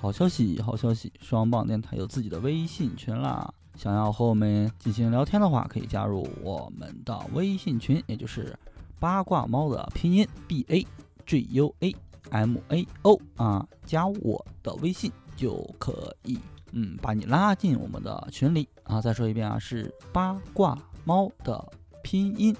[0.00, 1.12] 好消息，好消息！
[1.20, 3.52] 双棒电台有自己的微信群啦！
[3.74, 8.56] 想要和我们进行聊天的话，可以加入我们的微信群，也就是
[9.00, 10.86] 八卦猫的拼音 b a
[11.26, 11.92] g u a
[12.30, 16.38] m a o 啊，加我的微信就可以，
[16.70, 19.00] 嗯，把你拉进我们的群里啊！
[19.00, 21.72] 再说一遍啊，是八卦猫的
[22.04, 22.56] 拼音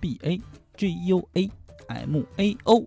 [0.00, 0.40] b a
[0.76, 1.48] g u a
[1.86, 2.84] m a o，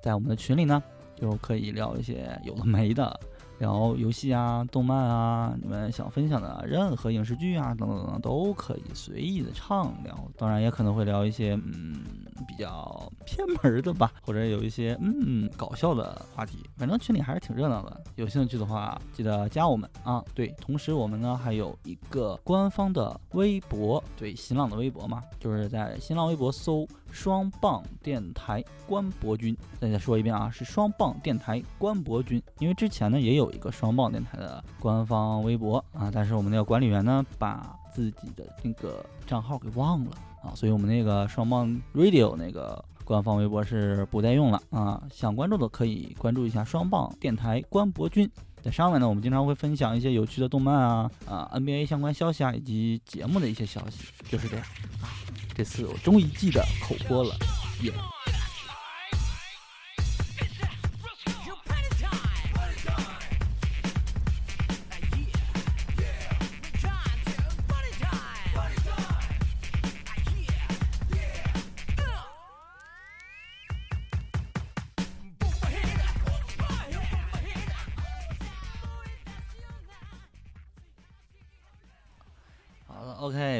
[0.00, 0.80] 在我们的群里呢。
[1.16, 3.18] 就可以聊一些有的没的，
[3.58, 10.16] 聊游戏啊、动漫啊，你们想分享的任何影视剧啊，等等等等，都可以随意的畅聊。
[10.36, 12.04] 当然，也可能会聊一些嗯
[12.46, 16.58] 比较偏门的吧，或者有一些嗯搞笑的话题。
[16.76, 20.22] 反正群里还是挺热闹的，有兴趣的话记得加我们啊。
[20.34, 26.86] 对，同时我们呢还有一个官方的微博，对，新浪的微博嘛，就是在新浪微博搜。
[27.16, 32.40] 双棒电台关博君，再再说一遍啊，是双棒电台关博君。
[32.58, 40.10] 因为之前呢也有一个双棒电台的官方微博啊，但是我们那个管理员呢把自己的那个账号给忘了
[40.42, 45.02] 啊，所以我们那个双棒 radio 那个官方微博是不再用了啊。
[45.10, 48.30] 想关注的可以关注一下双棒电台关博君，
[48.66, 54.66] 在上面呢我们经常会分享一些有趣的动漫啊啊 NBA 相关消息啊以及节目的一些消息，就是这样
[55.00, 55.14] 啊。
[55.54, 57.36] 这次我终于记得口播了，
[57.82, 57.92] 耶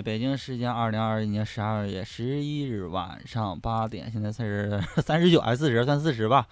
[0.07, 5.85] 北京时间二零二一年十二月十一日晚上八点，现在才是三十九还是四十？
[5.85, 6.47] 算四十吧。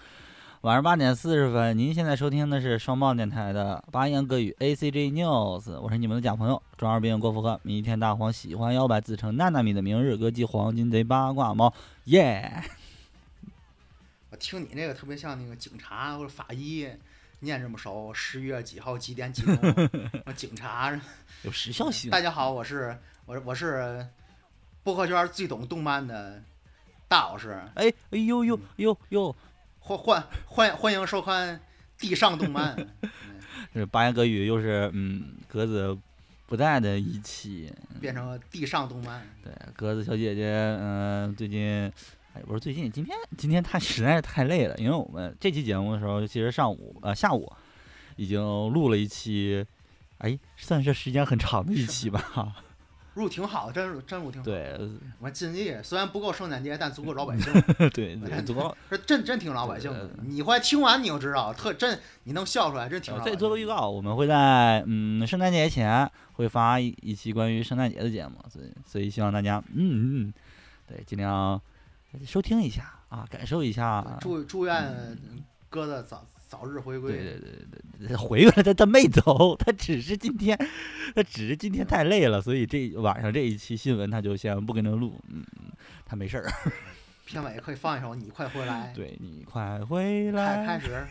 [0.63, 11.73] 晚上八点四十分，您现在收听的是双棒电台的八言歌语 ACG News，我是你们的假朋友庄二兵郭富和，弥天大黄喜欢摇摆，自称娜娜米的明日歌姬黄金贼八卦猫，
[12.07, 12.61] 耶！
[14.31, 16.89] 我听你那个特别像那个警察或者法医。
[17.45, 19.91] 念这么熟，十月几号几点几分？
[20.35, 20.99] 警察
[21.43, 22.11] 有时效性。
[22.11, 24.05] 大家好，我是我我是
[24.83, 26.43] 播客圈最懂动漫的
[27.07, 27.63] 大老师。
[27.75, 29.37] 哎哎呦呦呦呦，
[29.79, 31.61] 欢欢欢欢迎收看
[31.99, 32.75] 地上动漫。
[33.75, 35.97] 是八言格语，又是嗯格子
[36.47, 39.25] 不在的一期，变成了地上动漫。
[39.43, 40.51] 对，格子小姐姐，
[40.81, 41.93] 嗯，最近。
[42.35, 47.51] 哎，不是最近，今天今天他 实在是太累了，因为我们这期节目的时候，其实上午呃下午
[48.17, 49.65] 已经录了一期，
[50.19, 52.57] 哎，算是时间很长的一期吧。
[53.15, 54.45] 录挺好，真真录挺好。
[54.45, 54.77] 对，
[55.21, 57.53] 我尽力，虽然不够圣诞节，但足够老百姓。
[57.95, 58.77] 对，足够。
[58.91, 63.17] 是真真挺老百姓的，你会听完你就知道，特真你能笑出来，真挺。
[63.23, 70.35] 再做个预告，我们会在嗯圣诞节前会发一一期关于圣诞节的节目，所以所以希望大家嗯嗯
[70.89, 71.63] 对尽量。
[72.27, 74.19] 收听一下啊，感受一下。
[74.21, 74.95] 祝祝愿
[75.69, 77.13] 哥的早早日回归。
[77.13, 80.57] 对对对对，回来他他没走，他只是今天，
[81.15, 85.21] 他只是今天太累了，所以这晚上这一期新闻他就先不跟他录。
[85.29, 85.45] 嗯，
[86.05, 86.53] 他没事儿。
[87.27, 88.93] 片尾可以放一首《你快回来》。
[88.95, 90.67] 对你快回来。
[90.67, 91.07] 开开始，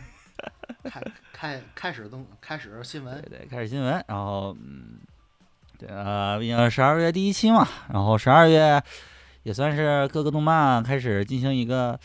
[0.84, 3.20] 开开开始动开始新闻。
[3.22, 3.92] 对对，开始新闻。
[4.06, 5.00] 然后嗯，
[5.76, 8.82] 对啊，毕竟十二月第一期嘛，然后十二月。
[9.44, 11.98] 也算是各个动漫开始进行一个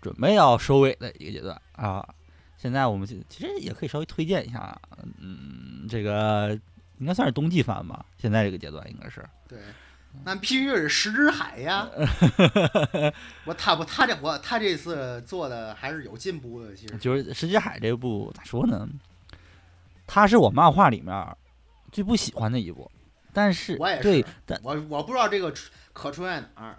[0.00, 2.02] 准备要收尾的一个阶段啊。
[2.56, 4.76] 现在我们其实也可以稍微推荐一下，
[5.20, 6.58] 嗯，这个
[6.98, 8.04] 应该算是冬季番吧。
[8.16, 9.24] 现在这个阶段应该是。
[9.46, 9.58] 对，
[10.24, 11.88] 那必须是石之海呀。
[13.46, 16.96] 我他不他这我他这次做的还是有进步的，其实。
[16.98, 18.88] 就是石之海这部咋说呢？
[20.06, 21.36] 他是我漫画里面
[21.92, 22.90] 最不喜欢的一部，
[23.32, 24.24] 但是我也是，
[24.62, 25.52] 我我不知道这个。
[25.98, 26.78] 可出在哪儿？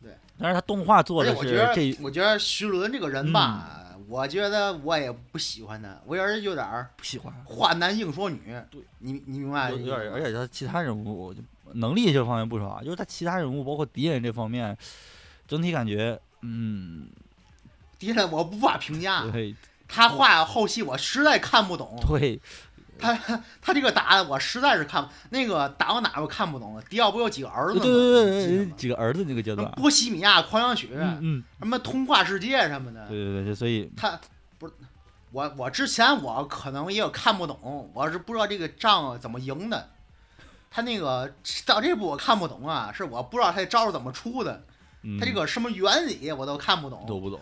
[0.00, 8.40] 对，但是他动画做的是这，我觉得徐伦这个人吧，我觉得我也不喜欢他，我有点有点不喜欢，话男硬说女。
[8.70, 9.70] 对，你你明白？
[9.70, 11.34] 有点，而且他其他人物
[11.72, 14.76] 能力这方面不说啊，就是他其他人物包括敌人这方面，
[15.48, 17.08] 整体感觉，嗯，
[17.98, 19.24] 敌人我无法评价。
[19.88, 21.98] 他画后期我实在看不懂。
[22.06, 22.40] 对。
[22.98, 26.82] 他他这个打我实在是看那个打到哪我看不懂了。
[26.88, 27.82] 迪奥不有几个儿子吗？
[27.82, 29.70] 对对对，几个儿子那个阶段。
[29.72, 33.06] 波西米亚狂想曲，嗯，什么童话世界什么的。
[33.08, 34.18] 对对对，所以他
[34.58, 34.74] 不是
[35.32, 39.90] 我我之前我可能也有看不懂，我是不知道这个仗怎么赢的。
[40.70, 41.32] 他那个
[41.64, 44.64] 到这步我看不懂啊，是我不知道他这招是怎么出的，
[45.20, 47.04] 他这个什么原理我都看不懂。
[47.06, 47.40] 都不懂。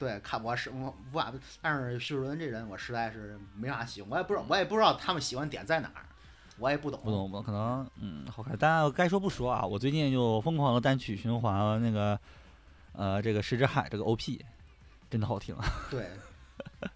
[0.00, 1.30] 对，看我是我无法，
[1.60, 6.06] 但是徐伦这人我实在是没啥喜欢，我也不知道我也不知道他们喜欢点在哪儿，
[6.58, 6.98] 我也不懂。
[7.04, 12.18] 不懂，我可能嗯好看，但该说不说啊，我最近就疯狂的单曲循环那个
[12.94, 14.42] 呃这个石之海这个 OP，
[15.10, 15.54] 真的好听，
[15.92, 16.08] 对，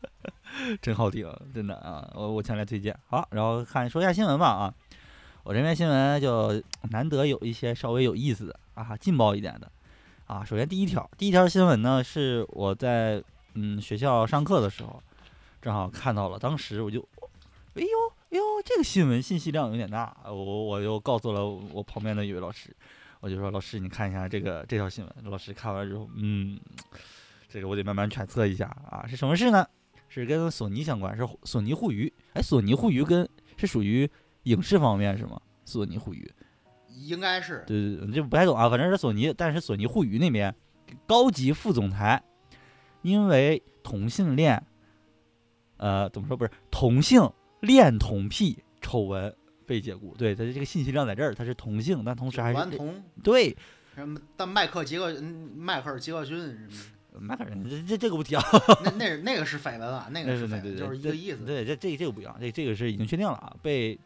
[0.81, 2.99] 真好听，真的啊，我我强烈推荐。
[3.07, 4.75] 好，然后看说一下新闻吧啊，
[5.43, 9.71] 我这边新闻就难得有一些稍微有意思的啊，劲爆一点的。
[10.27, 13.23] 啊，首先第一条，第一条新闻呢是我在
[13.55, 15.03] 嗯学校上课的时候，
[15.61, 16.99] 正好看到了，当时我就，
[17.75, 17.89] 哎呦
[18.31, 22.75] 哎呦，这个新闻信息量有点大，我我就告诉了我旁边的一位老师，
[23.21, 26.59] 我就说老师你看一下这个这条新闻，老师看完之后，嗯，
[27.47, 29.67] 这个我得慢慢揣测一下啊，是什么事呢？
[30.09, 33.29] 是跟索尼相关，是索尼互娱，哎，索尼互娱跟
[33.59, 34.09] 是属于
[34.45, 35.39] 影视方面是吗？
[35.67, 36.33] 索尼互娱。
[37.07, 40.55] 应该是对对对，这不太懂啊，反正是索尼，但是索尼互娱那边
[41.07, 42.23] 高级副总裁
[43.03, 44.63] 因为同性恋，
[45.77, 47.31] 呃，怎么说不是同性
[47.61, 49.35] 恋同癖丑闻
[49.67, 50.15] 被解雇。
[50.17, 53.03] 对，他这个信息量在这儿，他是同性，但同时还是顽童。
[53.23, 53.55] 对，
[53.95, 54.21] 什么？
[54.37, 56.69] 但迈克杰克，嗯，迈克尔杰克逊什
[57.13, 57.21] 么？
[57.21, 58.43] 迈克尔，这这这个不提啊。
[58.83, 61.45] 那那是那个是绯闻啊，那个是绯闻对，就是一个意思。
[61.45, 63.99] 对，这这这个不一样，这这个是已经确定了啊，被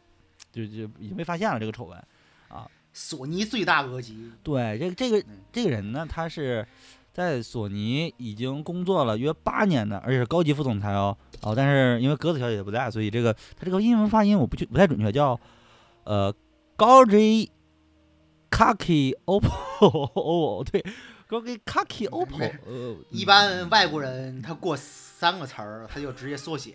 [0.50, 2.04] 就就已经被发现了这个丑闻啊。
[3.00, 6.66] 索尼最大额级，对这个这个这个人呢，他是
[7.12, 11.54] 在索尼已经工作了约八年的，而且是高级副总裁哦哦。
[11.54, 15.38] 但是因为格子小姐姐不在，所以这个他这个英文发音我不不太准确，叫
[16.02, 16.34] 呃
[16.74, 17.48] 高 J
[18.50, 20.84] Kaki Oppo 对
[21.28, 22.52] 高 J Kaki Oppo。
[22.66, 26.74] 呃，一般外国人他过三个词儿，他就直接缩写。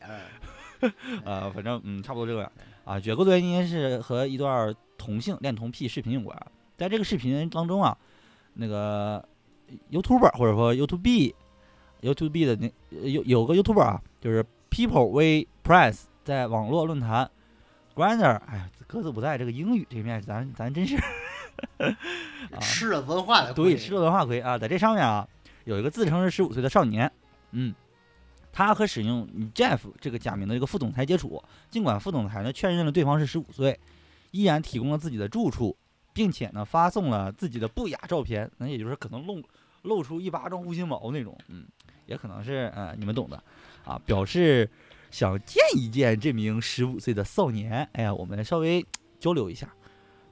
[1.25, 2.49] 呃， 反正嗯，差不多这个
[2.85, 2.99] 啊。
[2.99, 4.75] 解雇的原因是和一段。
[4.95, 6.37] 同性恋童癖视频有关，
[6.77, 7.97] 在这个视频当中啊，
[8.53, 9.27] 那个
[9.91, 12.71] YouTuber 或者说 YouTube，YouTube 的那
[13.01, 17.29] 有有个 YouTuber 啊，就是 People We Press，在网络论坛
[17.93, 20.95] Grander，哎呀，鸽子不在，这个英语这面咱咱真是
[22.61, 25.27] 吃了文化的对，吃了文化亏啊，在这上面啊，
[25.65, 27.11] 有一个自称是十五岁的少年，
[27.51, 27.75] 嗯，
[28.53, 33.77] 他和使用 Jeff 这个假名的这个副总裁接触，尽管副总裁呢确认了对方是十五岁。
[34.35, 35.77] 依然提供了自己的住处，
[36.11, 39.39] 并且呢发送了自己的不雅照片，那也就是可能露
[39.83, 41.67] 露出一巴掌乌心毛那种，嗯，
[42.07, 43.43] 也可能是呃你们懂的，
[43.85, 44.67] 啊，表示
[45.11, 48.83] 想见一见这名十五岁的少年，哎呀，我们稍微
[49.19, 49.67] 交流一下，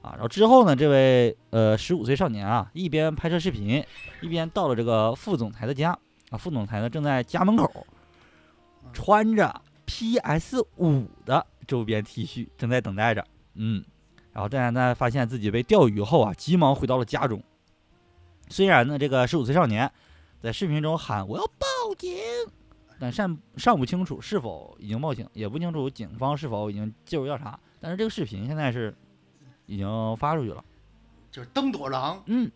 [0.02, 3.84] 啊，然后之后呢，这位呃十五岁少年啊，一边拍摄视频，
[4.20, 5.96] 一边到了这个副总裁的家，
[6.30, 7.86] 啊，副总裁呢正在家门口，
[8.92, 13.84] 穿着 PS 五的周边 T 恤，正在等待着，嗯。
[14.32, 17.42] 然后，但在发现自己被钓鱼后啊，急忙回到了家中。
[18.48, 19.92] 虽然呢，这个十五岁少年
[20.42, 22.16] 在视频中喊“我要报警”，
[22.98, 27.60] 但尚尚不清楚是否已经报警，也不清楚警方是否已经介入调查。
[27.78, 28.94] 但是这个视频现在是
[29.66, 30.64] 已经发出去了，
[31.30, 32.50] 就是登朵郎，嗯，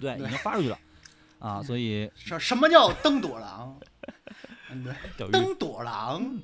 [0.00, 0.78] 对，已经发出去了
[1.40, 1.60] 啊。
[1.60, 3.76] 所以什什么叫登朵郎？
[5.16, 6.40] 对，登朵郎。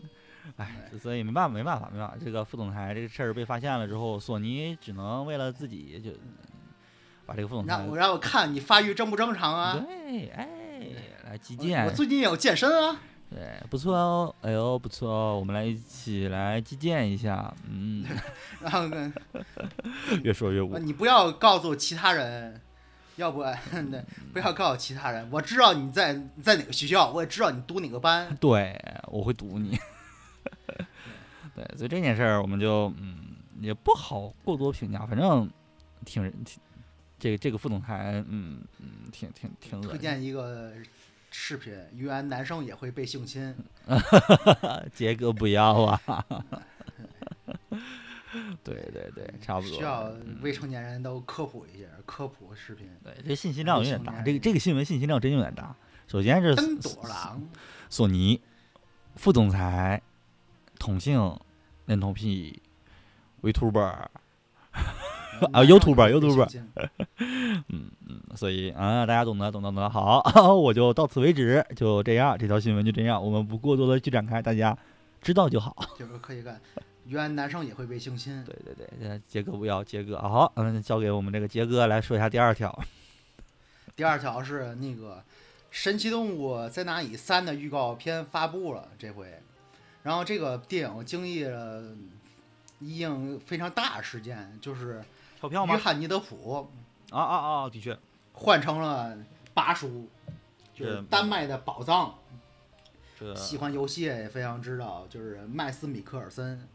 [0.57, 2.17] 哎，所以没办法，没办法，没办法。
[2.23, 6.11] 这个副总裁这个事儿被发现了之后，索尼只能为了自己就
[7.25, 9.79] 把这个副总裁让我让我看你发育正不正常啊？
[9.79, 10.49] 对，哎，
[11.25, 11.87] 来击剑。
[11.87, 13.01] 我最近有健身啊。
[13.31, 18.05] 对，不错哦，哎呦，不错哦，我们来一起来击剑一下，嗯。
[18.61, 19.13] 然后呢
[20.23, 20.79] 越说越无。
[20.79, 22.61] 你不要告诉其他人，
[23.17, 23.45] 要不
[24.33, 25.29] 不要告诉其他人。
[25.31, 28.35] 我知道你在在哪个学校，我也知道你读哪个班。
[28.41, 29.79] 对，我会堵你。
[31.55, 35.49] 对，所以这件事儿我们就嗯也不好过多评价，反正
[36.05, 36.61] 挺挺
[37.19, 40.73] 这个这个副总裁嗯嗯挺挺挺推荐一个
[41.31, 43.55] 视频，原来男生也会被性侵，
[44.93, 46.27] 杰哥不要啊！
[48.63, 49.77] 对 对对，差不多。
[49.77, 50.13] 需要
[50.43, 52.89] 未成年人都科普一下，科普视频。
[53.03, 55.75] 对，这信息量有点大，这个这个新闻信息量真有点大。
[56.07, 56.55] 首先是
[57.89, 58.41] 索尼
[59.17, 60.03] 副总裁。
[60.77, 61.39] 同性
[61.87, 62.61] 恋童癖
[63.43, 64.11] ，Vtuber 啊
[65.53, 66.63] ，YouTuber，YouTuber，
[67.69, 70.21] 嗯嗯，所以啊，大家懂得，懂得，懂得，好，
[70.55, 74.77] 我就到此为止，就这样，这条新闻就这样，我们不过多的去展开，大家
[75.23, 75.75] 知道就好。
[75.99, 76.61] 就是可以干，
[77.07, 78.45] 原来男生也会被性侵。
[78.45, 82.77] 对对对，杰哥不要，杰哥好，嗯，交给我们这个杰哥来说一下第二条。
[83.97, 85.17] 第二条是那个
[85.71, 89.41] 《神奇动物在哪里三》的预告片发布了，这回。
[90.03, 91.83] 然后这个电影经历了
[92.81, 95.03] 一应非常大的事件，就是
[95.41, 96.69] 票吗约翰尼德普
[97.11, 97.97] 啊啊啊，的确
[98.33, 99.17] 换成了
[99.55, 100.09] 巴叔，
[100.75, 102.15] 就是丹麦的宝藏。
[103.19, 106.69] 这喜欢游戏也非常知道，就是麦斯米克尔森，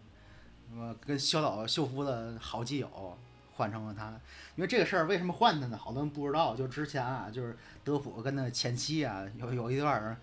[0.77, 3.17] 呃，跟小岛秀夫的好基友
[3.55, 4.09] 换成了他。
[4.55, 5.77] 因为这个事儿为什么换他呢？
[5.77, 6.55] 好多人不知道。
[6.55, 10.17] 就之前啊，就是德普跟他前妻啊，有有一段儿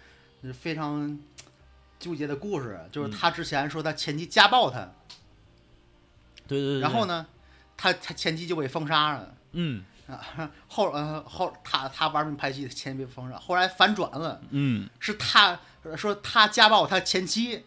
[0.53, 1.19] 非常
[1.99, 4.93] 纠结的故事，就是嗯他之前说他前妻家暴他，
[6.47, 6.81] 对对对，呢？
[6.81, 7.27] 然后呢，
[7.77, 9.35] 他他前妻就被封杀了。
[9.53, 15.59] 嗯啊，后呃后他他玩命拍戏，前妻被封杀，后来反转了，嗯，是他
[15.97, 17.65] 说他家暴他前妻，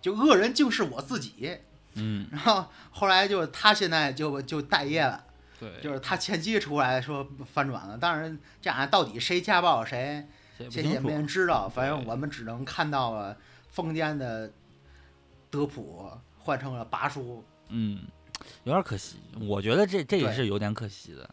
[0.00, 1.58] 就恶人竟是我自己。
[1.96, 5.24] 嗯，然后后来就他现在就就待业了，
[5.58, 7.96] 对，就是他前妻出来说翻转了。
[7.98, 10.26] 当然，这样到底谁家暴谁，
[10.70, 11.68] 谁也没人知道。
[11.68, 13.36] 反正我们只能看到了
[13.70, 14.52] 疯癫的
[15.50, 17.44] 德普换成了拔叔。
[17.68, 18.00] 嗯，
[18.64, 21.28] 有点可惜，我觉得这这也是有点可惜的。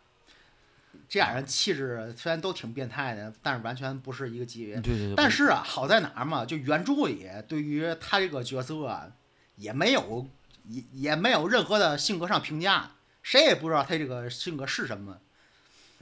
[1.09, 4.75] 这俩人气质虽然都挺变态的，但是完全不是一个级别。
[4.75, 6.43] 对对对，但是啊，好在哪儿嘛？
[6.43, 9.07] 就原著里对于他这个角色啊，
[9.55, 10.27] 也没有
[10.65, 12.91] 也也没有任何的性格上评价，
[13.21, 15.17] 谁也不知道他这个性格是什么，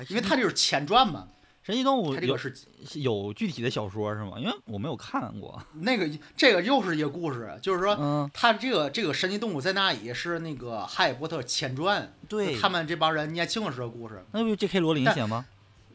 [0.09, 1.27] 因为他就是前传嘛，
[1.63, 4.33] 神奇动物有他这个是是有具体的小说是吗？
[4.37, 5.61] 因为我没有看过。
[5.73, 14.79] 那个这个又是一个故事，就是说嗯，他这个这个神奇动物在那里是那个哈利波特前传，对，他们这帮人年轻的时候的故事，那不就 J.K.
[14.79, 15.45] 罗琳但写吗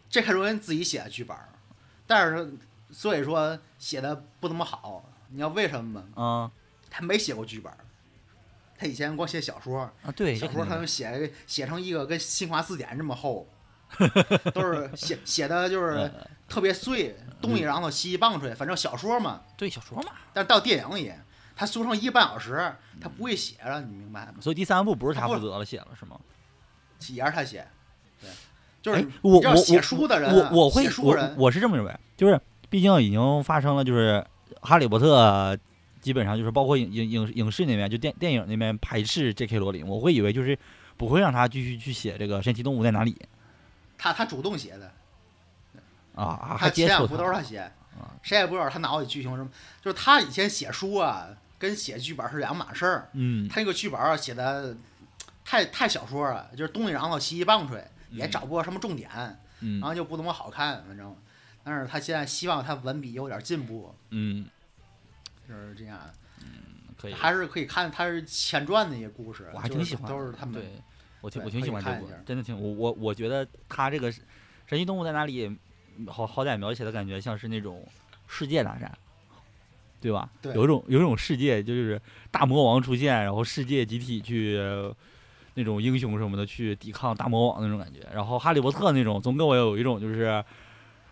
[0.09, 0.33] ？？J.K.
[0.33, 1.37] 罗琳自己写的剧本，
[2.07, 2.53] 但是
[2.91, 6.23] 所以说写的不怎么好，你知道为什么吗？
[6.23, 6.51] 啊
[6.89, 7.77] 他没写过剧本儿，
[8.79, 13.49] 他以前光写小说，啊，对，小说他能写写成一个跟新华字典这么厚，
[14.53, 16.11] 都是写写的就是呃
[16.49, 19.41] 特别碎，东一榔头西一棒槌，反正小说嘛。
[19.57, 20.11] 对小说嘛。
[20.33, 21.13] 但到电影里，
[21.57, 24.35] 他缩成一个半小时，他不会写了，你明白吗？
[24.41, 26.19] 所以第三部不是他负责了写了是吗？
[27.09, 27.67] 也是他写，
[28.21, 28.31] 对，
[28.83, 34.25] 就是哎我我写我书的人啊，我我会我写书人，我是这么认为，就是毕竟已经发生了，就是
[34.61, 35.59] 哈利波特
[36.07, 39.59] 基本上就是包括影影影影视那边，就电电影那边排斥 J.K.
[39.59, 40.57] 罗琳，我会以为就是
[40.97, 43.21] 不会让他继续去写这个神奇动物在哪里
[43.99, 44.93] 他他主动写的，
[46.15, 47.59] 啊啊，他还接两部都是他写
[47.99, 49.51] 啊，谁也不知道他脑子里剧情什么。
[49.83, 51.27] 就是他以前写书啊，
[51.59, 53.11] 跟写剧本是两码事儿。
[53.15, 54.77] 嗯，他这个剧本啊写的
[55.45, 59.11] 太太小说了，就是东一榔头西一棒槌，也嗯找不到什么重点，
[59.59, 61.17] 嗯然后就不怎么好看，反正。
[61.65, 64.47] 但是他现在希望他文笔有点进步，嗯，
[65.49, 65.99] 就是这样，
[66.97, 70.73] 可以，还是可以看他是前传的一些故事，我还挺喜欢，都是他们对
[71.21, 75.57] 我挺我挺喜欢这部真的挺我我我觉得他这个神奇动物在哪里，
[76.09, 77.87] 好好歹描写的感觉像是那种
[78.27, 78.91] 世界大战，
[80.01, 80.29] 对吧？
[80.43, 82.01] 对有一种有一种世界就是
[82.31, 84.61] 大魔王出现，然后世界集体去。
[85.59, 90.45] 那种英雄什么的去抵抗大魔王那种感觉，然后哈利波特那种总给我有一种就是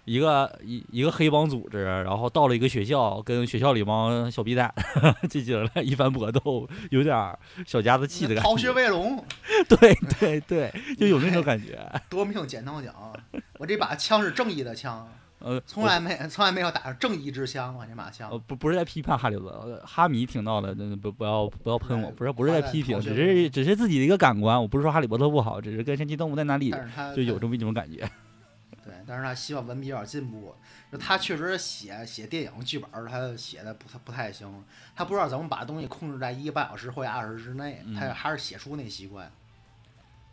[0.05, 4.73] 一个一一个黑帮组织，然后到了一个学校，跟学校里帮小逼崽
[5.29, 8.51] 进行了一番搏斗，有点儿小家子气的感觉。
[8.51, 9.25] 逃学威龙，
[9.69, 11.79] 对对对，就有那种感觉。
[12.11, 13.13] 夺命剪刀脚，
[13.59, 15.09] 我这把枪是正义的枪，
[15.41, 18.39] 呃，从来没从来没有打上正义之枪，我这把枪呃。
[18.39, 24.61] 不不是在批判哈利波特，呃哈迷听到了，那不不要不要喷我，哎不是不是在批评，只是只是自己的一个感官。
[24.61, 26.75] 我不是说哈利波特不好，只是跟神奇动物在哪里
[27.17, 28.07] 就有这么一种感觉。
[28.85, 30.55] 对，但是他希望文笔有点进步。
[30.93, 34.63] 就他确实写写电影剧本，他写的不太不太行，
[34.95, 39.31] 他不知道怎么把东西控制在一个半小时或者二十之内，他嗯还是写书那习惯。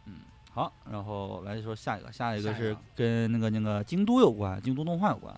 [0.05, 0.15] 嗯
[0.51, 5.33] 好，然后来说下一个，下一个是跟那个那个京都有关，京都动画有关。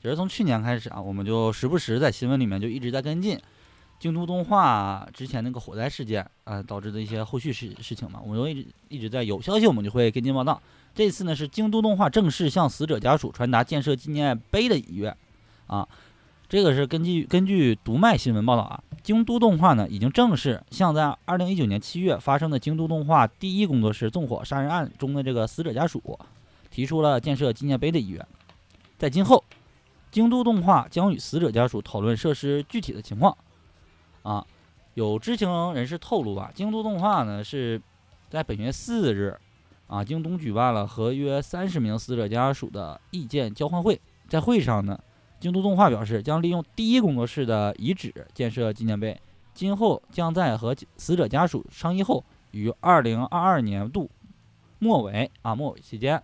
[0.00, 3.40] 其实从去年开始啊，我们就时不时在新闻里面就一直在跟进
[3.98, 10.60] 京都动画之前那个火灾事件啊、导致的一些后续事事情嘛，我们都一直一直在有消息我们就会跟进报道。
[10.94, 15.16] 这次呢是京都动画正式向死者家属传达建设纪念碑的意愿。
[15.66, 15.88] 啊，
[16.48, 26.18] 这个是根据根据读卖新闻报道啊，京都动画呢已经正式向在二零一九年七月发生的京都动画第一工作室纵火杀人案中的这个死者家属
[26.70, 28.26] 提出了建设纪念碑的意愿，
[28.98, 29.42] 在今后，
[30.10, 33.36] 京都动画将与死者家属讨论设施具体的情况。
[34.22, 34.46] 啊。
[34.94, 37.82] 有知情人士透露啊，京都动画呢是
[38.30, 39.36] 在本月四日
[39.86, 44.98] 啊，京东举办了和约三十名死者家属的意见交换会，在会上呢，
[45.38, 49.20] 京都动画表示将利用第一工作室的遗址建设纪念碑，
[49.52, 54.10] 今后将在和死者家属商议后，于二零二二年度
[54.78, 56.20] 末尾啊末尾期间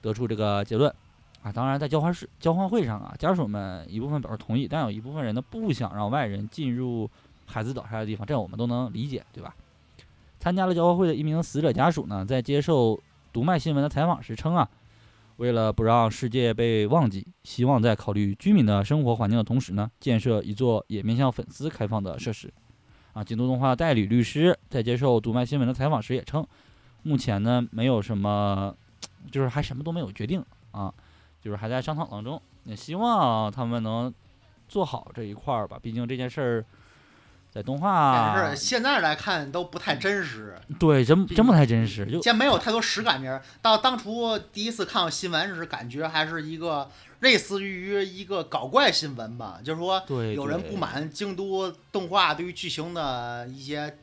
[0.00, 0.94] 得出这个结论
[1.42, 1.50] 啊。
[1.50, 7.10] 当然，在交换室交换会上啊，家属们一部分表示同意，但有一部分人呢不想让外人进入
[7.46, 9.54] 海子岛下的地方，这我们都能理解，对吧？
[10.44, 13.00] 参加了交换会的一名死者家属呢，在接受
[13.32, 14.68] 读卖新闻的采访时称啊，
[15.36, 22.52] 为了不让世界被忘记，希望在考虑居民的生活环境的同时呢，建设一座也面向粉丝开放的设施。
[23.14, 26.46] 啊，京都动画代理律师在接受读卖新闻的采访时也称，
[27.04, 28.76] 目前呢没有什么，
[29.32, 30.92] 就是还什么都没有决定啊，
[31.40, 32.38] 就是还在商讨当中。
[32.64, 34.12] 也希望他们能
[34.68, 36.64] 做好这一块儿吧，毕竟这件事儿
[37.54, 43.40] 在动画但是现在来看都不太真实，对真真不太真实，就现在没有太多实感面儿。
[43.62, 53.98] 到当初第一次看到新闻时，感觉还是一个类似于一个搞怪新闻吧，就是说对有人不满京都动画对于剧情的一些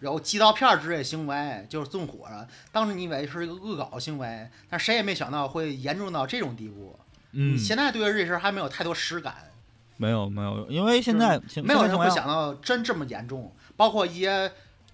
[0.00, 2.48] 有寄刀片儿之类行为，就是纵火了。
[2.72, 6.98] 当时你以为是一个恶搞行为，但谁也没想到会严重到这种地步。
[7.32, 9.34] 嗯，现在对于这事儿还没有太多实感，
[9.96, 13.52] 没有没有，因为现在现没有人会想到真这么严重。
[13.76, 14.50] 包括一些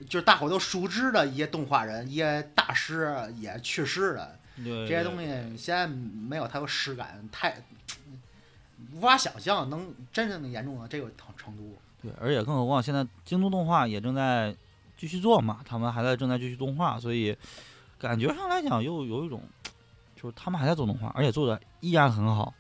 [0.09, 4.37] 就是大伙都熟知的一些动画人、一些大师也去世了。
[4.57, 5.27] 这这些东西
[5.57, 7.63] 现在没有太多实感，太
[8.95, 11.77] 无法想象能真正的严重到这个程程度。
[12.03, 14.55] 对，而且更何况现在京都动画也正在
[14.97, 17.37] 继续做嘛，他们还在正在继续动画，所以
[17.99, 19.43] 感觉上来讲又有一种，
[20.17, 22.53] 就是他们还在做动画，而且做的依然很好。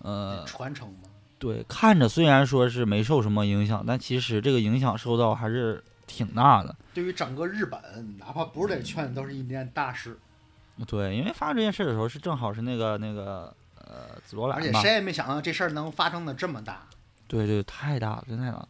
[0.00, 1.07] 呃，传承嘛，
[1.38, 6.74] 对，看着虽然说是没受什么影响，但其实这个影响受到还是挺大的。
[6.92, 7.80] 对于整个日本，
[8.18, 10.18] 哪怕不是这圈，都是一件大事。
[10.86, 16.86] 对，因为发生这件事的时候是正好是那个那个呃紫罗兰嘛而且谁，也没想到这事儿能发生的这么大。
[17.28, 18.68] 对对，太大了，真太大了。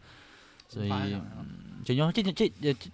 [0.68, 2.90] 所以嗯，这件这件这这这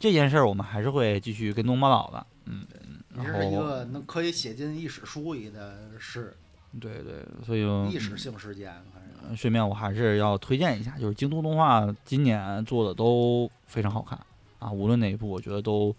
[0.00, 2.26] 这件事儿，我们还是会继续跟踪报道的。
[2.46, 2.66] 嗯，
[3.14, 6.36] 这然后是一个能可以写进历史书里的事，
[6.80, 8.74] 对对，所以历史性事件。
[9.36, 14.18] 顺便我还是要推荐一下，就是京都动画今年做的都非常好看
[14.58, 15.94] 啊，无论哪一部，我觉得都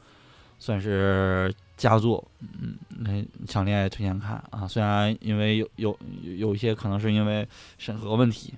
[0.59, 2.23] 算是佳作。
[2.39, 4.67] 嗯，那强烈推荐看啊。
[4.67, 8.53] 虽然因为有有有有一些可能是因为审核问题，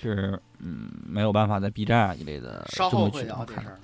[0.00, 3.68] 是嗯没有办法在 B 站啊一类的这么稍后会渠道看聊这事。
[3.68, 3.78] 儿。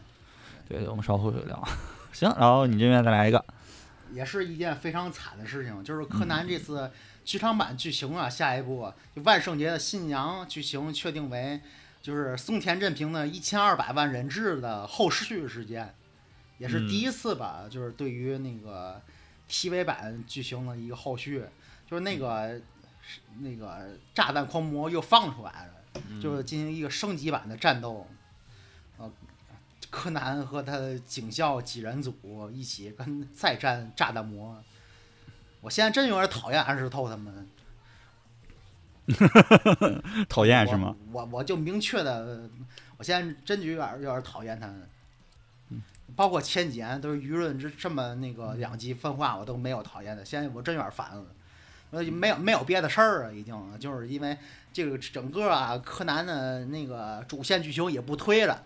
[0.69, 1.69] 对，我们稍后会聊。
[2.13, 3.45] 行，然后你这边再来一个。
[4.13, 6.91] 也是一件非常惨的事情，就是嗯柯南这次
[7.31, 11.61] 剧场版剧情啊，下一步就万圣节的新娘剧情确定为
[12.03, 15.95] 就是松田镇平的一千二百万人质的后续事件，
[16.59, 19.01] 也是嗯第一次吧，就是对于那个
[19.49, 21.45] TV 版剧情的一个后续，
[21.89, 22.61] 就是那个
[23.39, 28.09] 那个炸弹狂魔又放出来了，就是进行一个升级版的战斗，
[28.99, 29.09] 呃，
[29.89, 34.61] 柯南和他的警校几人组一起跟再战炸弹魔。
[35.61, 37.49] 我现在真有点讨厌安室透他们，
[40.29, 40.97] 讨厌是吗？
[41.13, 42.49] 我我我就明确的，
[42.97, 44.87] 我现在真就有点有点讨厌他们。
[46.17, 50.25] 包括前几年都是舆论这这么那个两极分化，我都没有讨厌的。
[50.25, 51.25] 现在我真有点烦了，
[51.93, 54.37] 呃，没有没有别的事儿啊，已经就是因为
[54.73, 58.65] 这个整个啊，柯南的那个主线剧情也不推了，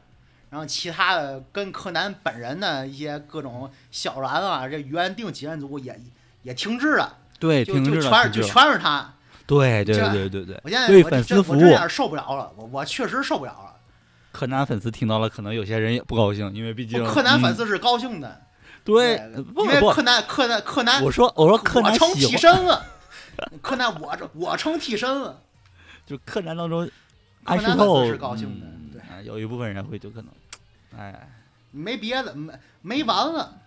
[0.50, 6.00] 然后其他的跟柯南本人的一些各种小兰啊，这原定几人组也
[6.44, 8.42] 也停滞了，对，就停滞了，就全是就。
[8.46, 9.10] 全是他。
[9.46, 13.74] 对对这对对对，我现在对我粉丝服有点受不了了，我我确实受不了了。
[14.32, 18.40] 柯南粉丝听到了，可能有些人也不高兴，因为毕竟柯南粉嗯丝是高兴的，
[18.84, 19.20] 对
[19.56, 22.86] 因为柯，南柯南柯南，我说我说柯南我成，替身了，
[23.60, 25.38] 柯南我这我成替身了，
[26.06, 26.90] 就柯南当中，
[27.44, 30.30] 柯南粉丝是高兴的嗯对啊有一部分人会就可能，
[30.98, 31.28] 哎，
[31.70, 33.58] 没别的没没完了。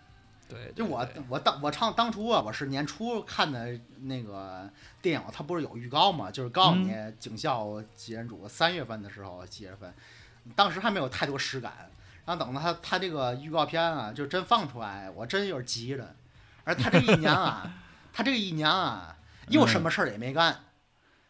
[0.50, 4.70] 对，就我我当我唱当初啊，我是年初看的那个
[5.02, 7.16] 电影，它不是有预告嘛，就是告诉你嗯。
[7.20, 9.94] 警校几人组三月份的时候几月份，
[10.56, 11.90] 当时还没有太多实感。
[12.26, 16.16] 然后等到他他这个预告片啊，就真放出来，我真有点急了。
[16.66, 17.74] 而他这一年啊，
[18.12, 19.16] 他这一年啊，
[19.48, 20.64] 又什么事儿也没干，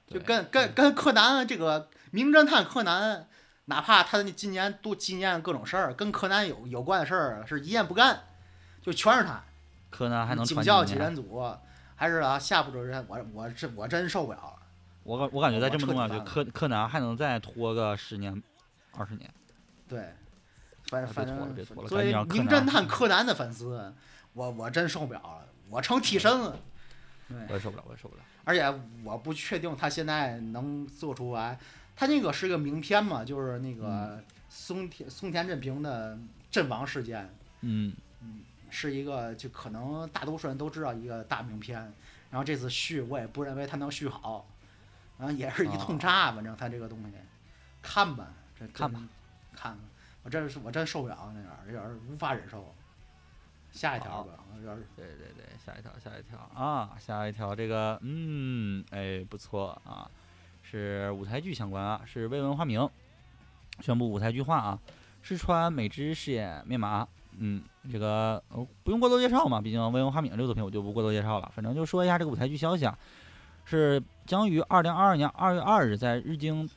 [0.08, 3.28] 就跟跟跟柯南这个名侦探柯南，
[3.66, 8.24] 哪怕他今年都纪念各种事儿，跟柯南有有关的事儿是一件不干，
[8.88, 9.44] 就全是他。
[9.90, 11.46] 柯南还能警校几人组，
[11.94, 14.54] 还是啊下部主任，我我这我真受不了了。
[15.04, 18.42] 我感我感觉在这么多年，就我彻底柯柯南还能再拖个十年、
[18.94, 19.30] 二十年。
[19.90, 20.14] 对，
[20.90, 23.94] 反正反啊别拖了正别拖了作为赶紧让柯南名侦探柯南的粉丝，
[24.32, 26.58] 我我真受不了了，我成替身了。
[27.28, 28.22] 对，我也受不了，我也受不了。
[28.46, 28.74] 而且
[29.04, 31.60] 我不确定他现在能做出来，
[31.94, 36.18] 他那个是个名片嘛，就是那嗯个松田松田镇平的
[36.50, 37.30] 阵亡事件，
[37.62, 37.94] 嗯，
[38.80, 41.82] 是一个就可能大多数人都知道一个大名片，
[42.30, 44.46] 然后这次续我也不认为它能续好，
[45.18, 47.18] 然后也是一通炸，反正它这个东西，
[47.82, 49.02] 看吧，这看吧，
[49.56, 49.80] 看吧，
[50.22, 52.72] 我真是我真受不了那点儿，有点儿无法忍受。
[53.72, 60.08] 下一条吧，有点对对对，下一条，下一条啊，下一条，这个，嗯，哎，不错啊，
[60.62, 62.88] 是舞台剧相关啊，是未闻花名
[63.82, 64.80] 宣布舞台剧化啊，
[65.24, 67.08] 石川美智饰演面马，
[67.40, 72.98] 嗯，这个、哦、不用过多介绍嘛，毕竟温文花名这个作品我就不过多介绍了，反正就说一下这个舞台剧消息啊，
[73.66, 76.70] 是将于二零二二年二月二日在日经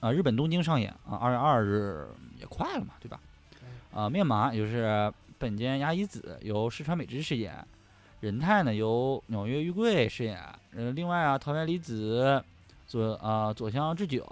[0.00, 2.06] 啊、日本东京上演啊，二月二日
[2.38, 3.18] 也快了嘛，对吧？
[3.92, 7.66] 啊，面麻也就是本间芽衣子由石川美智饰演，
[8.20, 10.38] 仁太呢由纽约玉贵饰演，
[10.76, 12.42] 呃，另外啊，桃园梨子、
[12.86, 14.24] 左啊左香智久、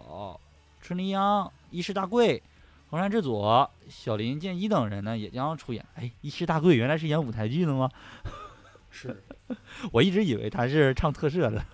[0.81, 2.40] 春梨央、伊势大贵、
[2.88, 5.85] 横山智佐、小林健一等人呢也将出演。
[5.94, 7.90] 哎，一师大贵原来是演舞台剧的吗？
[8.90, 9.22] 是
[9.92, 11.64] 我一直以为他是唱特摄的。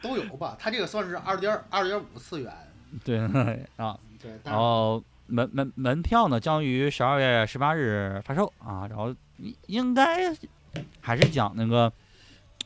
[0.00, 0.56] 都有吧？
[0.58, 2.52] 他这个算是二点二点五次元，
[3.04, 3.18] 对
[3.76, 10.34] 啊，对，然后门门门票呢将于十二月十八日发售啊，然后应应该
[11.00, 11.90] 还是讲那个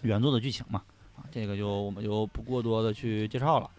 [0.03, 0.83] 原作的剧情嘛
[1.15, 3.71] 啊，这个就我们就不过多的去介绍了。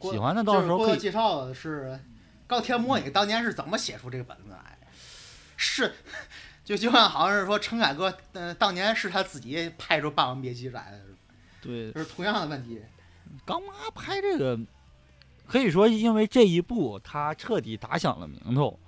[0.00, 1.98] 喜欢的到时候可以介绍的是
[2.46, 4.78] 高天模拟当年是怎么写出这个本子来，
[5.56, 5.94] 是
[6.64, 11.00] 就就像好像是说陈凯歌，呃，当年是他自己拍出《霸王别姬》来的，
[11.60, 12.80] 对，就是同样的问题。
[13.44, 14.58] 刚妈拍这个，
[15.46, 18.78] 可以说因为这一部他彻底打响了名头，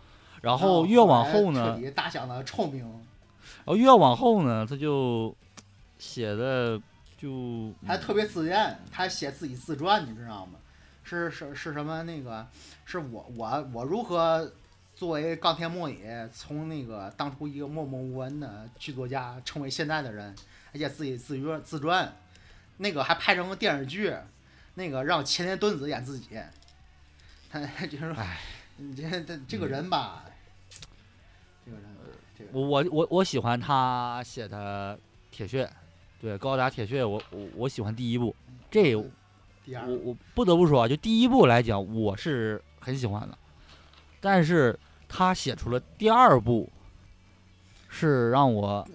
[0.43, 5.35] 然后越往后呢彻，底打响了臭名，然后越往后呢，他就
[5.99, 6.81] 写的
[7.17, 10.59] 就还特别自恋，他写自己自传，你知道吗？
[11.05, 12.03] 是是是什么？
[12.03, 12.47] 那个
[12.85, 14.51] 是我我我如何
[14.95, 20.35] 作为冈田莫也从那个当初一个默默无闻的剧作家，成为现在的人，
[20.73, 22.17] 而且自己自传自传，
[22.79, 24.15] 那个还拍成了电视剧，
[24.75, 26.41] 那个让前田敦子演自己，
[27.51, 28.41] 他 就是说唉，
[28.79, 30.25] 你这这这个人吧，
[31.67, 31.87] 这个人
[32.37, 34.99] 这个我我我我喜欢他写的
[35.31, 35.71] 铁血，
[36.21, 38.35] 对高达铁血，我我我喜欢第一部，
[38.71, 39.05] 这我
[39.65, 39.87] 第二。
[39.87, 43.39] 我不得不说啊，就第一部来讲，我是很喜欢的，
[44.21, 46.71] 但是他写出了第二部，
[47.89, 48.87] 是让我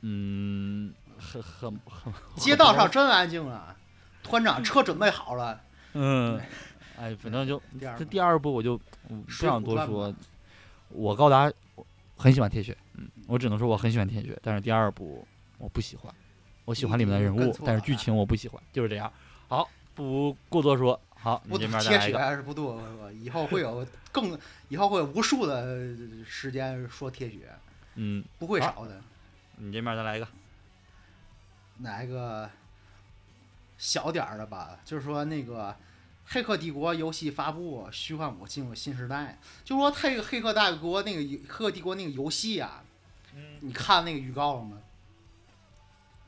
[0.00, 3.76] 嗯很很很街道上真安静啊，
[4.22, 5.60] 团长车准备好了，
[5.94, 6.40] 嗯，
[6.96, 10.14] 哎，反正就第这第二部我就嗯不想多说，
[10.90, 11.84] 我高达我
[12.16, 15.26] 很喜欢铁血，嗯，我只能说我很喜欢铁血，但是第二部
[15.58, 16.14] 我不喜欢，
[16.64, 19.12] 我喜欢里面的人物但是剧情我不喜欢，就是这样。
[19.48, 22.80] 好，不过多说，好，你不这边再铁血还是不多，
[23.20, 25.92] 以后会有更，以后会有无数的
[26.24, 27.50] 时间说铁血，
[27.96, 29.02] 嗯，不会少的。
[29.56, 30.28] 你这边再来一个，
[31.78, 32.48] 哪一个
[33.76, 34.78] 小点儿的吧？
[34.84, 35.70] 就是说那个
[36.26, 39.40] 《黑客帝国》游戏发布，虚幻五进入新时代。
[39.64, 42.84] 就说它这个《黑客大国》那个《黑客帝国》那个游戏啊，
[43.34, 44.78] 嗯，你看那个预告了吗？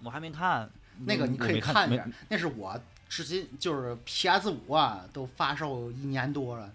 [0.03, 0.69] 我还没看，
[1.05, 2.77] 那个你可以看一下，那是我
[3.11, 6.73] 至今就是 PS 五啊，都发售一年多了，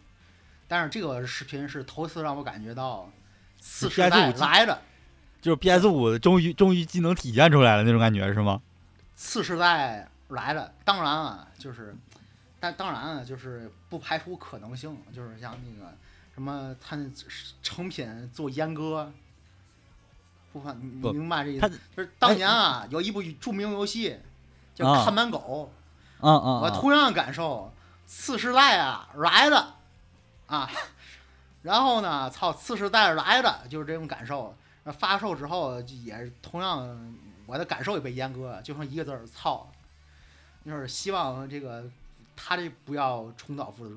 [0.68, 3.10] 但是这个视频是头一次让我感觉到
[3.58, 4.82] 次世代来了，
[5.42, 8.62] 就是 PS 五终于终于技能体现出来了那种感觉是吗？
[9.16, 10.74] 次世代来了。
[10.84, 11.96] 当然啊，就是，
[12.60, 15.94] 但当然啊，就是不排除可能性，就是像那个
[16.34, 17.10] 什么它那
[17.64, 19.10] 成品做阉割。
[20.52, 21.70] 不怕你明白这意思？
[21.96, 24.18] 就是当年啊，有一部著名游戏
[24.74, 25.72] 叫啊《看门狗》，
[26.22, 27.72] 嗯嗯嗯，我同样感受，
[28.06, 29.74] 次世代啊来的，
[30.48, 30.70] 啊，
[31.64, 34.56] 然后呢，操，次世代来的，就是这种感受。
[34.84, 39.68] 那发售之后也是同样，我的感受也被阉割了，就剩一个字儿操。
[40.66, 41.84] 就是希望这个
[42.36, 43.96] 他这不要重蹈覆辙。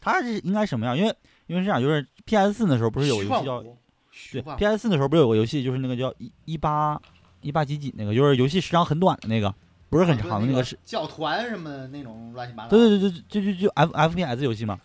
[0.00, 0.96] 他这应该什么样？
[0.96, 1.14] 因为
[1.46, 7.00] 因为这样，就是 PS 四的时候不是有个游戏叫对 PS 四的时候不是有个游戏，就是那个叫一一八
[7.40, 9.54] 一八几几那个，就是游戏时长很短的那个，
[9.92, 12.70] 不是很长的那个是，教团什么那种乱七八糟。
[12.70, 14.80] 对对对对，就就就 F FPS 游戏嘛。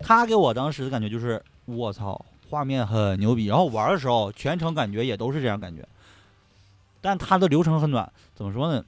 [0.00, 5.86] 他给我当时的感觉就是，我操，画面很牛逼，然后玩的时候全程感觉也都是这样感觉，
[7.00, 8.84] 但它的流程很短，怎么说呢？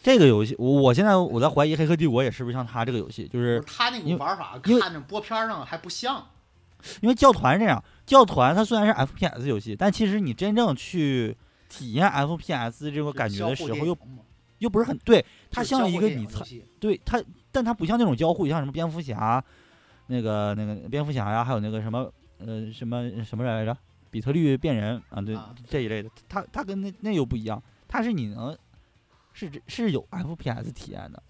[0.00, 6.24] 这个游戏，我我现在我在怀疑《黑客帝国》也是不是像他这个游戏，就就是是他那个玩法看着播片儿上还不像。
[7.00, 11.36] 因为教团这样，教团它虽然是 FPS 游戏，但其实你真正去
[11.68, 13.98] 体验 FPS 这个感觉的时候，又又
[14.66, 16.42] 不是很对，它像一个你操，
[16.80, 19.44] 对它，但它不像那种交互，像什么蝙蝠侠，
[20.06, 23.76] 那个那个蝙蝠侠呀，还有那个什么呃什么什么来着，
[24.10, 28.56] 比特律变人啊，对啊这一类的，它它跟那那又不一样，它是你能
[29.34, 31.22] 是是有 FPS 体验的，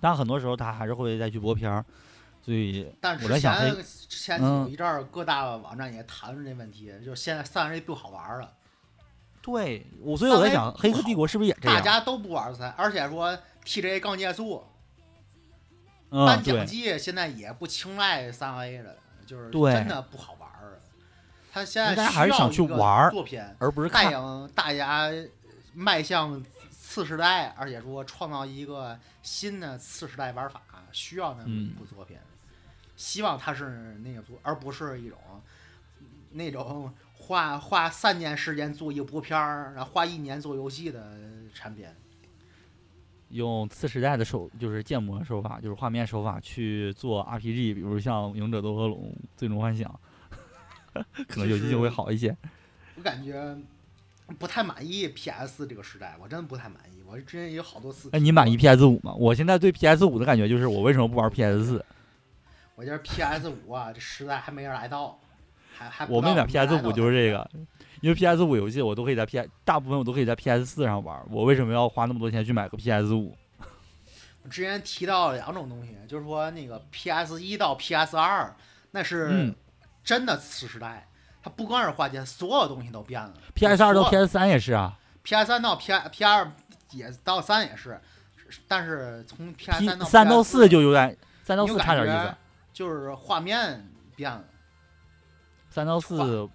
[0.00, 1.84] 但很多时候它还是会再去播片儿，
[2.42, 3.74] 所以但是我在想前
[4.08, 8.52] 之前嗯有一阵儿各大网站也谈论这问题，就是现在三 A 不好玩儿了，
[9.44, 11.76] 对我，所以我在想，《黑客帝国》是不是也这样？
[11.76, 14.64] 大家都不玩三，而且说 TGA 刚结束，
[16.08, 20.80] 嗯，颁奖对，季现在也不青睐三 A 了，就是对真的不好玩儿。
[21.52, 24.12] 他现在大家还是想去玩作品，而不是带看。
[24.12, 25.10] 领大家
[25.74, 32.16] 迈向次时代，而且说创造一个新的次时代玩法，需要那么一嗯部作品。
[32.96, 35.18] 希望它是那个作，而不是一种
[36.30, 36.90] 那种
[37.24, 41.16] 花花三年时间做一部片儿，然后花一年做游戏的
[41.54, 41.86] 产品。
[43.30, 48.98] 用次时代的手，就是建模手法，就是画面手法去做 RPG，比如像《勇者斗恶龙》
[49.36, 49.88] 《最终幻想
[51.26, 52.36] 》，可能游戏就会好一些。
[52.96, 53.56] 我感觉
[54.38, 57.02] 不太满意 PS 这个时代，我真的不太满意。
[57.06, 59.12] 我之前也有好多次，哎，你满意 PS 五吗？
[59.14, 61.84] 我现在对 PS 五的感觉就是，我为什么不玩 PS 四？
[62.76, 65.18] 我觉得 PS 五啊，这时代还没人来到，
[65.76, 67.50] 还还我没买 PS 五就是这个，
[68.00, 73.36] 因为 PS 五游戏我都可以在 P，大部分我都可以在 PS 四上玩，我为什么要花那么多钱去买个 PS 五？
[74.42, 78.54] 我之前提到了两种东西，就是说那个 PS 一到 PS 二，
[78.92, 79.54] 那是嗯
[80.04, 81.08] 真的次时代，
[81.42, 83.32] 它不光是花钱，所有东西都变了。
[83.54, 86.52] PS 二到 PS 三也是啊 PS 三到 P P 二
[86.90, 87.98] 也到三也是，
[88.68, 92.34] 但是从 PS，P 三到三到 PS 四就有点，三到四差点意思，
[92.74, 94.44] 就是画面变了，
[95.74, 96.48] 三到四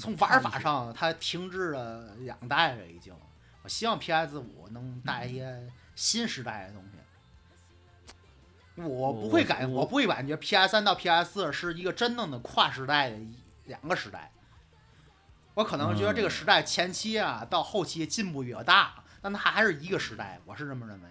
[0.00, 3.14] 从玩法上它停滞了两代了已经。
[3.62, 8.82] 我希望 PS 五能带一些新时代的东西。
[8.82, 14.32] 我不会感，我我不会感觉 PS 三到 PS 四是一个真正的跨时代的一两个时代。
[15.52, 21.08] 我可能觉得这个时代前期啊到后期进步比较大，但它还是一个时代，我是这么认为。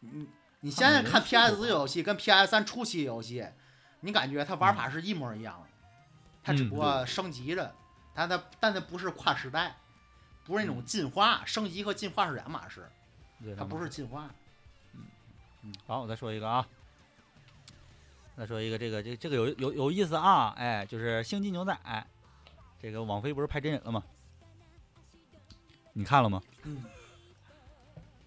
[0.00, 0.26] 你
[0.60, 3.46] 你现在看 PS 游戏跟 PS 三初期游戏，
[4.00, 5.68] 你感觉它玩法是一模一样的，
[6.42, 7.74] 它只不过升级了，
[8.14, 9.76] 但它但它不是跨时代，
[10.44, 12.88] 不是那种进化，升级和进化是两码事，
[13.42, 14.28] 对它不是进化。
[15.62, 16.66] 嗯好，我再说一个啊，
[18.36, 21.72] 再说一个，这个这个这个有有有意思啊，哎，就是《星际牛仔》，
[22.80, 24.02] 这个网飞不是拍真人了吗？
[25.92, 26.42] 你看了吗？
[26.64, 26.82] 嗯，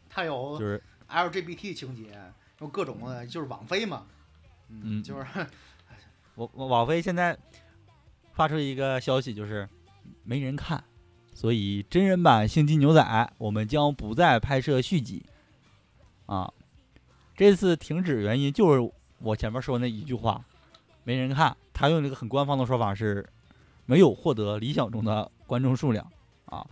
[0.10, 2.18] 它有就是 LGBT 情节，
[2.60, 4.08] 有各种的，就是网飞嘛，
[4.70, 5.48] 嗯就是
[6.36, 7.38] 我我网飞现在
[8.36, 9.68] 发出一个消息，就是
[10.24, 10.84] 没人看，
[11.34, 13.02] 所以真人版《星际牛仔》
[13.38, 15.26] 我们将不再拍摄续集
[16.26, 16.54] 啊。
[17.36, 20.44] 这次停止原因就是我前面说那一句话，
[21.06, 21.56] 没人看。
[21.74, 23.28] 他用这个很官方的说法是，
[23.86, 26.06] 没有获得理想中的观众数量
[26.46, 26.66] 啊。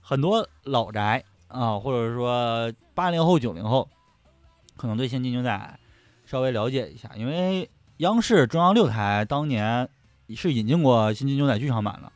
[0.00, 3.88] 很多老宅啊，或者说八零后、九零后，
[4.76, 5.78] 可能对《星际牛仔》
[6.30, 9.88] 稍微了解一下，因为央视中央六台当年
[10.32, 12.12] 是引进过《星际牛仔》剧场版的，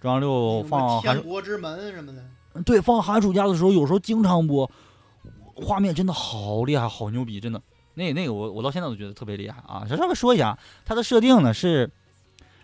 [0.00, 4.70] 中央六放天国之门什么的，对放寒暑假的时候，有时候经常播，
[5.56, 7.60] 画面真的好厉害，好牛逼，真的。
[7.96, 9.86] 那那个我我到现在都觉得特别厉害啊！
[9.88, 11.88] 稍微说一下，它的设定呢是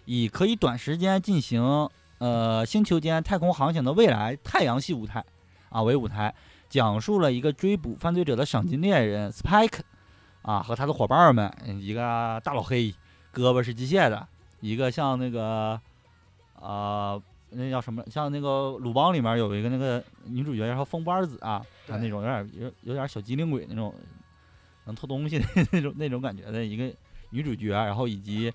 [0.04, 1.88] 以可以短时间进行
[2.18, 5.24] 呃星球间太空航行的未来太阳系舞台
[5.68, 6.34] 啊为舞台，
[6.68, 9.82] 讲述了一个追捕犯罪者的赏金猎人 Spike
[10.42, 11.48] 啊和他的伙伴们，
[11.80, 12.92] 一个大老黑，
[13.32, 14.26] 胳膊是机械的，
[14.60, 15.80] 一个像那个
[16.60, 17.20] 呃
[17.50, 23.92] 那叫什么，像那个鲁邦里面有一个那个女主角叫风不二子啊，她那种有点有有点小机灵鬼那种，
[24.84, 26.92] 能偷东西的那种那种感觉的一个
[27.30, 28.52] 女主角，然后以及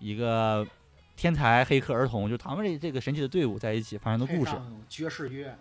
[0.00, 0.66] 一个
[1.14, 4.52] 天才黑客儿童，就他们这这个神奇的队伍在一起发生的故事，
[4.88, 5.56] 爵士乐，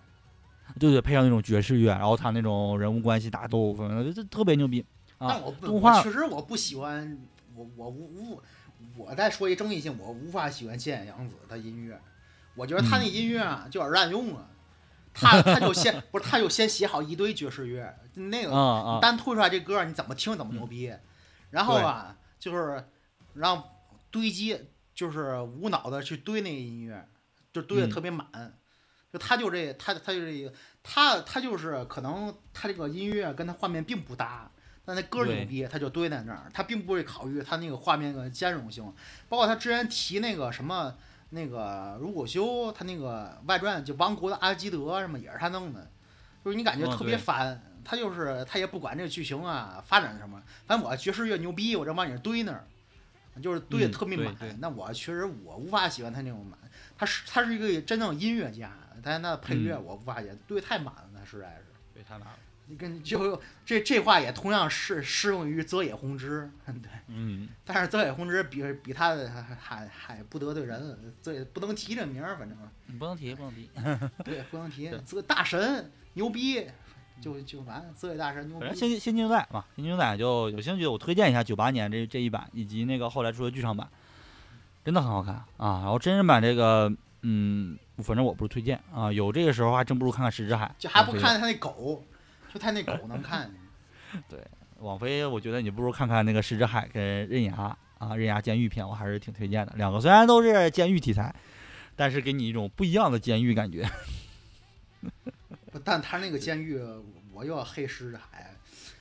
[0.79, 4.83] 对对，配上那种爵士乐，然后他那种人物关系打斗，反正这特别牛逼
[5.19, 5.41] 啊但！
[5.43, 7.17] 我，动画我确实我不喜欢，
[7.55, 8.41] 我我无无，
[8.95, 11.99] 我再说一争议性，我无法喜欢千野洋子的音乐，
[12.55, 14.47] 我觉得他那音乐啊就有点滥用啊，
[15.13, 20.93] 他他就先不是他就先写好一堆爵士乐，那个单推出来这歌儿你怎么听怎么牛逼，
[21.49, 22.85] 然后啊就是
[23.33, 23.63] 让
[24.11, 24.59] 堆积，
[24.93, 27.07] 就是无脑的去堆那个音乐，
[27.51, 28.27] 就堆的嗯特别满。
[29.11, 30.51] 就他就这，他他就这个，
[30.81, 34.49] 他他就是可能他这个音乐跟他画面并不搭，
[34.85, 38.83] 但那歌儿牛逼，他就堆在那儿，他并不会考虑他那个画面的兼容性。
[39.29, 40.95] 包括他之前提那个什么
[41.29, 45.89] 那个如果修，他那个外传就王国的阿基德什么也是他弄的，
[46.43, 47.61] 就是你感觉嗯特别对烦。
[47.85, 52.63] 他就是他也不管这个剧情啊发展什么，反正我爵士乐牛逼，我这往你这堆那儿，
[53.41, 54.35] 就是堆的嗯特别满。
[54.59, 56.57] 那我确实我无法喜欢他那种满，
[56.97, 61.65] 他是他是一个真正音乐家，但是那配乐嗯我无法也堆得太满了，那实在是。
[61.93, 62.37] 堆太满了。
[62.67, 66.89] 你跟就这这话也同样适适用于泽野弘之，对。
[67.07, 73.69] 嗯，但是泽野弘之比比他的还还还不得罪人，这不能提这名儿，反正你不能提，不能提。
[74.23, 74.99] 对，不能提 对。
[74.99, 76.65] 泽大神牛逼，
[77.21, 77.85] 就就完。
[77.95, 78.79] 泽野大神牛反正逼。
[78.79, 83.87] 新新牛仔嘛，新牛仔就有兴趣的我推荐一下九八年这这一版，以及那个后来出的剧场版，
[84.85, 85.81] 真的很好看啊。
[85.81, 86.91] 然后真人版这个，
[87.23, 92.03] 嗯，反正我不是推荐啊，有这个时候还真不如看看《石之海》，就还不看他那狗，
[92.53, 93.51] 就他那狗能看。
[94.29, 94.45] 对
[94.77, 97.77] 网飞，我觉得你不如看看那个《石之海》跟《刃牙》啊，
[98.15, 99.73] 《刃牙监狱片》，我还是挺推荐的。
[99.75, 101.33] 两个虽然都是监狱题材，
[101.95, 103.89] 但是给你一种不一样的监狱感觉。
[105.71, 106.79] 不但他那个监狱，
[107.31, 108.55] 我又要黑石之海。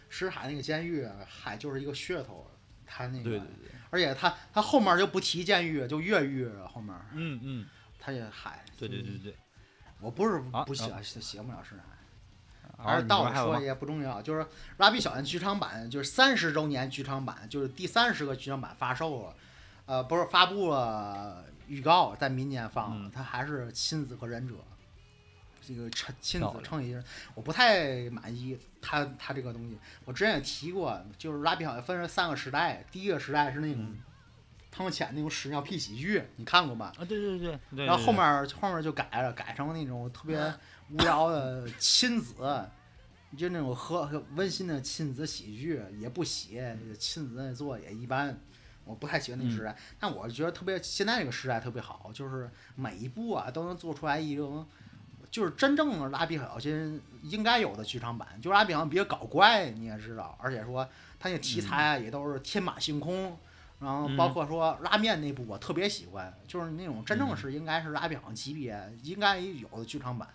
[0.09, 2.49] 石之海那个监狱，海就是一个噱头。
[2.87, 6.69] 他那个，对对对，而且他他后面就不提监狱，就越狱了。
[6.69, 7.67] 后面嗯嗯，
[7.99, 8.65] 他也海。
[8.79, 9.35] 对对对对。
[9.99, 11.85] 我不是不喜然欢写不了石之海。
[12.85, 14.41] 然后你还是到说也不重要，就是
[14.79, 19.35] 《蜡笔小新》剧场版，就是三十周年剧场版，就是第三十个剧场版发售了，
[19.87, 24.55] 呃，不是发布了预告，在明年放，嗯它还是亲子和忍者，
[25.67, 27.01] 这个亲亲子漂亮乘以，
[27.35, 29.79] 我不太满意它它这个东西。
[30.05, 34.01] 我之前也提过，就是《蜡笔小新》分成三个时代，第一个时代是那种嗯
[34.71, 36.93] 汤浅那种屎尿屁喜剧，你看过吧？
[36.99, 37.85] 啊，对对对对。
[37.85, 40.37] 然后后对面后面就改了，改成那种特别
[40.93, 42.35] 无聊的亲子，
[43.37, 48.39] 就那种和和温馨的亲子喜剧，也不写，亲子那做也一般。
[48.85, 54.67] 我不太喜欢那时代，但我觉得特别现在这个时代特别好，就是每一部啊都能做出来一种，
[55.31, 58.29] 就是真正的蜡笔小新应该有的剧场版。
[58.43, 60.87] 就是蜡笔小新比较搞怪，你也知道，而且说
[61.21, 63.39] 他那题材啊也都是天马行空。
[63.79, 70.29] 然后包括说拉面那部我特别喜欢，就是那种真正是应该是蜡笔小新级别应该有的剧场版，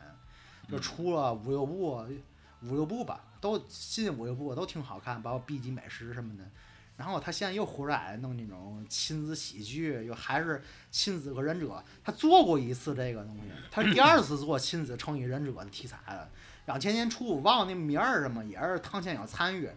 [0.70, 2.06] 就出了五六部，
[2.64, 6.44] 五六部吧，都新五六部都挺好看，包括 B 级美食什么的。
[6.98, 16.28] 然后他现在又回来弄那种亲子喜剧，又还是亲子和忍者，他做过一次这个东西，他是第二次做亲子乘以忍者的题材了。
[16.66, 19.70] 两千年初我忘了那名儿什么，也是汤浅有参与。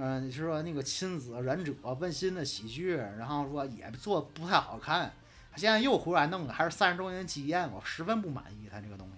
[0.00, 5.12] 嗯，是说那个亲子忍者温馨的喜剧，然后说也做不太好看，
[5.50, 9.08] 他现在又回来弄了，还是三十周年纪念，我十分不满意他这个东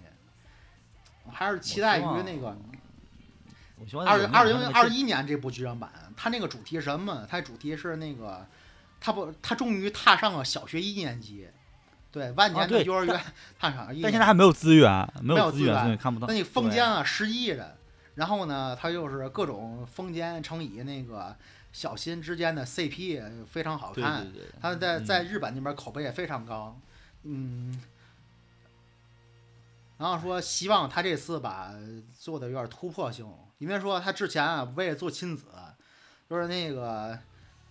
[1.31, 2.57] 还是期待于那个
[3.93, 7.25] 我二零二零二一一年这部剧场版，它那个主题是什么？
[7.29, 8.45] 它主题是那个，
[8.99, 11.47] 它不，它终于踏上了小学一年级，
[12.11, 13.19] 对，万年的幼儿园
[13.59, 16.27] 踏上一年级，但现在还没有资源，没没有资资源，所源以看不到。
[16.27, 17.75] 那你封对建啊，失忆的，
[18.15, 21.35] 然后呢，他又是各种封建乘以那个
[21.71, 26.77] 小新之间的 CP 非常好看，对对，他在嗯在日本那边口碑也非常高，
[27.23, 27.81] 嗯，
[30.01, 31.75] 然后说希望他这次吧
[32.17, 33.23] 做的有点突破性，
[33.59, 35.45] 因为说他之前啊为了做亲子，
[36.27, 37.19] 就是那个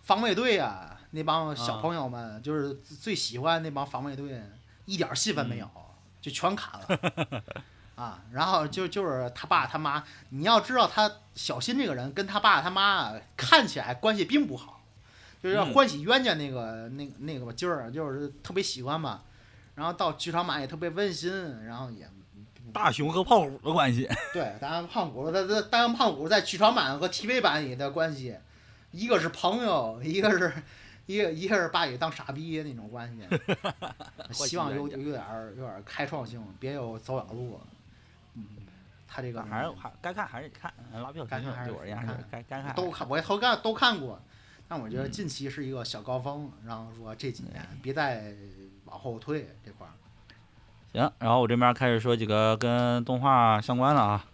[0.03, 4.40] 防卫队啊那帮小啊朋友们就是最喜欢那帮防卫队，
[4.85, 5.69] 一点戏份没有，
[6.21, 7.43] 就全砍了。
[8.01, 14.81] 啊，然后就就是他爸他妈，你要知道他小新这个人跟他爸他妈看起来关系并不好，
[15.43, 19.23] 就是欢喜冤家那个、那个那个劲儿，就是特别喜欢嘛。
[19.75, 22.07] 然后到剧场版也特别温馨，然后也
[22.72, 28.37] 大熊和胖虎的关系， 对，大洋胖虎他他大洋胖虎在剧场版和 TV 版里的关系，
[28.90, 30.52] 一个是朋友，一个是
[31.06, 33.22] 一个一个是把你当傻逼那种关系。
[34.33, 37.61] 希望有有有点儿有点儿开创性，别有走远路。
[38.35, 38.46] 嗯，
[39.09, 40.72] 他这个还是还该看还是得看。
[40.92, 44.20] 蜡笔小新该看还是对我而言是得看该该看都看，我也都看都看过，
[44.68, 48.33] 但我觉得嗯近期是一个小高峰，然后说这几年别再
[48.85, 49.90] 往后退这块儿。
[50.92, 54.24] 行，然后我这边开始说几个跟动画相关的啊，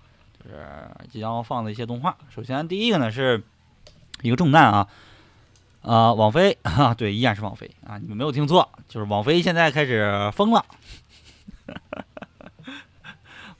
[0.42, 0.66] 就是
[1.10, 2.16] 即将放的一些动画。
[2.30, 3.42] 首先第一个呢是
[4.22, 4.88] 一个重担啊，
[5.82, 10.64] 啊、网飞啊，对，依然是网飞啊，你们没有听错，就是网飞现在开始疯了。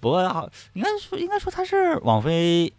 [0.00, 2.72] 不过好，应该说应该说它是网飞，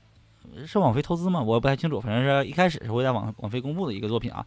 [0.66, 1.42] 是网飞投资吗？
[1.42, 4.44] 我也不太清楚，反正是一开始是会在网网飞公布的一个作品啊，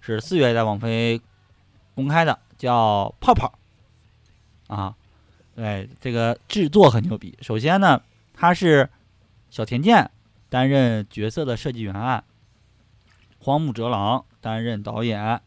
[0.00, 1.20] 是四月在网飞
[1.94, 3.52] 公开的，叫《泡泡》
[4.74, 4.92] 啊。
[5.56, 7.36] 对，这个制作很牛逼。
[7.40, 8.02] 首先呢，
[8.32, 8.88] 他是
[9.50, 10.10] 小田健
[10.48, 12.24] 担任角色的设计原案，
[13.38, 15.40] 荒木哲郎担任导演，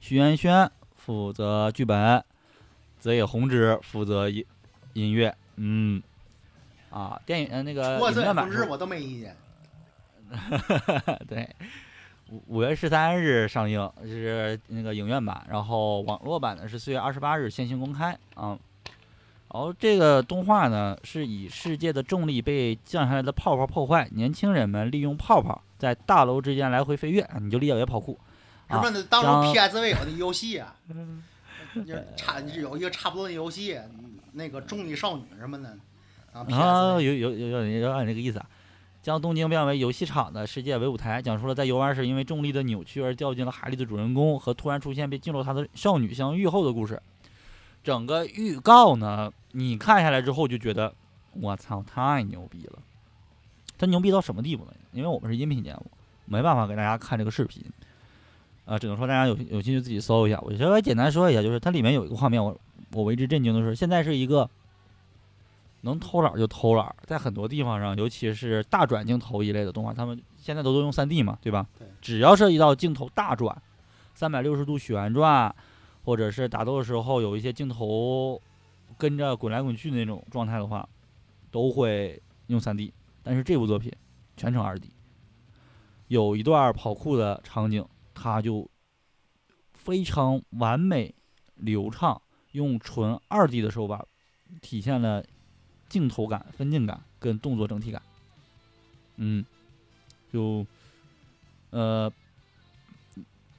[0.00, 2.24] 徐元轩负责剧本，
[2.98, 4.44] 泽野弘之负责音
[4.94, 5.32] 音乐。
[5.56, 6.02] 嗯，
[6.90, 9.36] 啊，电影呃那个影院版我都没意见。
[11.28, 11.48] 对，
[12.30, 18.58] 五五月十三日上映是那个影院版，然后网络版呢是四月二十八日先行公开啊。
[19.52, 28.18] 然后这个动画呢，是以世界的重力被降下来的泡泡破坏，年轻人们利用泡泡在大楼之间来回飞跃，啊你就理解为跑酷。
[28.70, 30.74] 什么的，当将初 PSV 有那游戏啊，
[31.74, 33.78] 就是差有一个差不多的游戏，
[34.32, 35.76] 那个重力少女什么的，
[36.32, 38.46] 啊啊，有有有有有点这个意思啊。
[39.02, 47.02] 将东京变为游戏场的世界为舞台，讲述了在游玩时因为重力的扭曲而掉进了海里的主人公和突然出现并进入他的少女相遇后的故事。
[47.82, 50.94] 整个预告呢，你看下来之后就觉得，
[51.32, 52.78] 我操，太牛逼了！
[53.76, 54.72] 它牛逼到什么地步呢？
[54.92, 55.90] 因为我们是音频节目，
[56.26, 57.64] 没办法给大家看这个视频，
[58.64, 60.38] 呃，只能说大家有有兴趣自己搜一下。
[60.42, 62.56] 我稍微简单说一下，就是它里面有一个画面，我
[62.92, 64.48] 我为之震惊的是，现在是一个
[65.80, 71.66] 能偷懒就偷懒，在很多地方上，尤其是大转镜头一类的动画，他们现在都都用 3D 嘛，对吧？
[71.76, 73.60] 对只要涉及到镜头大转，
[74.14, 75.52] 三百六十度旋转，
[76.04, 78.40] 或者是打斗的时候有一些镜头
[78.98, 80.88] 跟着滚来滚去的那种状态的话，
[81.50, 82.92] 都会用 3D。
[83.22, 83.92] 但是这部作品
[84.36, 84.82] 全程 2D，
[86.08, 88.68] 有一段跑酷的场景，它就
[89.72, 91.14] 非常完美
[91.54, 94.04] 流畅，用纯 2D 的手法
[94.60, 95.24] 体现了
[95.88, 98.02] 镜头感、分镜感跟动作整体感。
[99.16, 99.44] 嗯，
[100.32, 100.66] 就
[101.70, 102.12] 呃，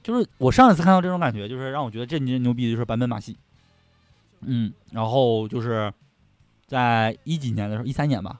[0.04, 3.36] 就是我上一次看到这种感觉，就是让我觉得这牛牛逼的就是版本马戏。
[4.42, 5.90] 嗯，然后就是
[6.66, 8.38] 在一几年的时候，一三年吧，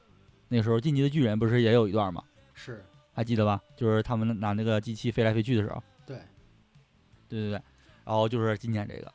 [0.49, 2.23] 那时候《进击的巨人》不是也有一段吗？
[2.53, 2.85] 是
[3.15, 3.59] 还记得吧？
[3.75, 5.83] 就是他们拿那个机器飞来飞去的时候。
[6.05, 6.19] 对，
[7.29, 7.63] 对对对，
[8.05, 9.11] 然后就是今年这个，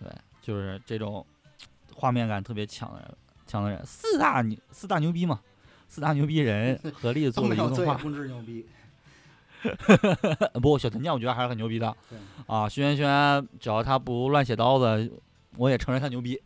[0.00, 0.10] 对，
[0.42, 1.24] 就是这种
[1.94, 3.16] 画面感特别强的人，
[3.46, 5.40] 强的人，四大牛四大牛逼嘛，
[5.86, 7.94] 四大牛逼人 合力都做了一个动画。
[7.94, 8.66] 公知牛逼，
[10.60, 12.68] 不，小陈酱我觉得还是很牛逼的对啊。
[12.68, 15.12] 徐辕轩只要他不乱写刀子，
[15.56, 16.40] 我也承认他牛逼。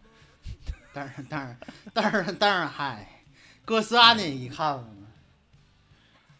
[0.94, 1.56] 但是但是
[1.94, 3.22] 但是但是嗨，
[3.64, 4.88] 哥斯拉那一看了吗？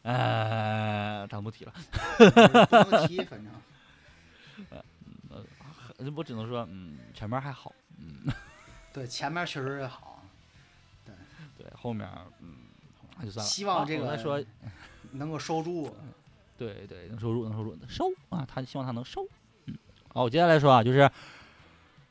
[0.03, 1.73] 呃，咱不提了，
[2.18, 3.53] 不能提，反正
[6.16, 8.27] 我只能说，嗯，前面还好，嗯，
[8.93, 10.20] 对前面确实好，
[11.05, 11.14] 对
[11.57, 12.09] 对，后面，
[12.41, 12.57] 嗯，
[13.18, 13.49] 那就算了。
[13.49, 14.43] 希望这个说，
[15.12, 15.95] 能够收住。
[16.63, 18.47] 对对，能收入，能收入能，收啊！
[18.49, 19.27] 他希望他能收。
[19.67, 19.75] 嗯，
[20.15, 21.01] 好，我接下来说啊，就是《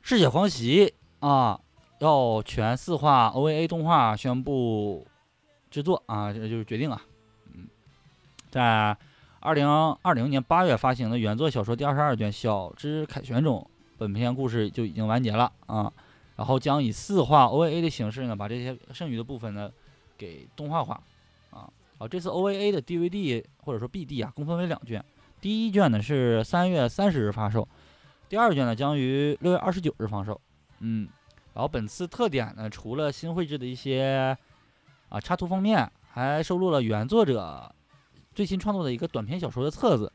[0.02, 0.92] 嗜血狂袭》
[1.26, 1.58] 啊，
[2.00, 5.06] 要全四话 OVA 动画宣布
[5.70, 7.00] 制作啊，这就是决定啊。
[7.54, 7.66] 嗯，
[8.50, 8.94] 在
[9.40, 9.66] 二零
[10.02, 15.90] 二零年八月发行的原作小说第二十二卷《小之凯旋》中，本片故事就已经完结了啊。
[16.36, 19.72] 然后将以四话 OVA 的形式呢，把这些剩余的部分呢
[20.18, 21.00] 给动画化。
[22.02, 25.00] 好，这次 OVA 的 DVD 或者说 BD 啊，共分为两卷。
[25.40, 27.68] 第一卷呢是三月三十日发售，
[28.28, 30.40] 第二卷呢将于六月二十九日发售。
[30.80, 31.08] 嗯，
[31.54, 34.36] 然后本次特点呢，除了新绘制的一些
[35.10, 37.72] 啊插图封面，还收录了原作者
[38.34, 40.12] 最新创作的一个短篇小说的册子。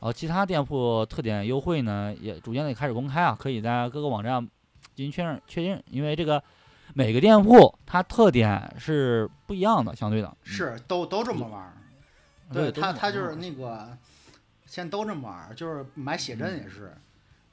[0.00, 4.46] 后其他店铺特点优惠呢，也逐渐的开始公开啊，可以在各个网站
[4.94, 6.44] 进行确认确认，因为这个
[6.92, 11.72] 每个店铺它特点是不一样的，相对的嗯是都都这么玩儿，
[12.52, 13.96] 对都是他他就是那个，
[14.66, 16.94] 现在都这么玩儿，就是买写真也是，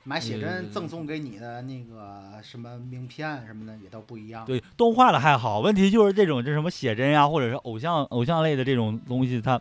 [0.03, 4.45] 买写真赠送给你的那个什么名片什么的也都不一样。
[4.45, 9.59] 对，动画的还好，问题就是这种这什么写真呀、或者是偶像偶像类的这种东西，它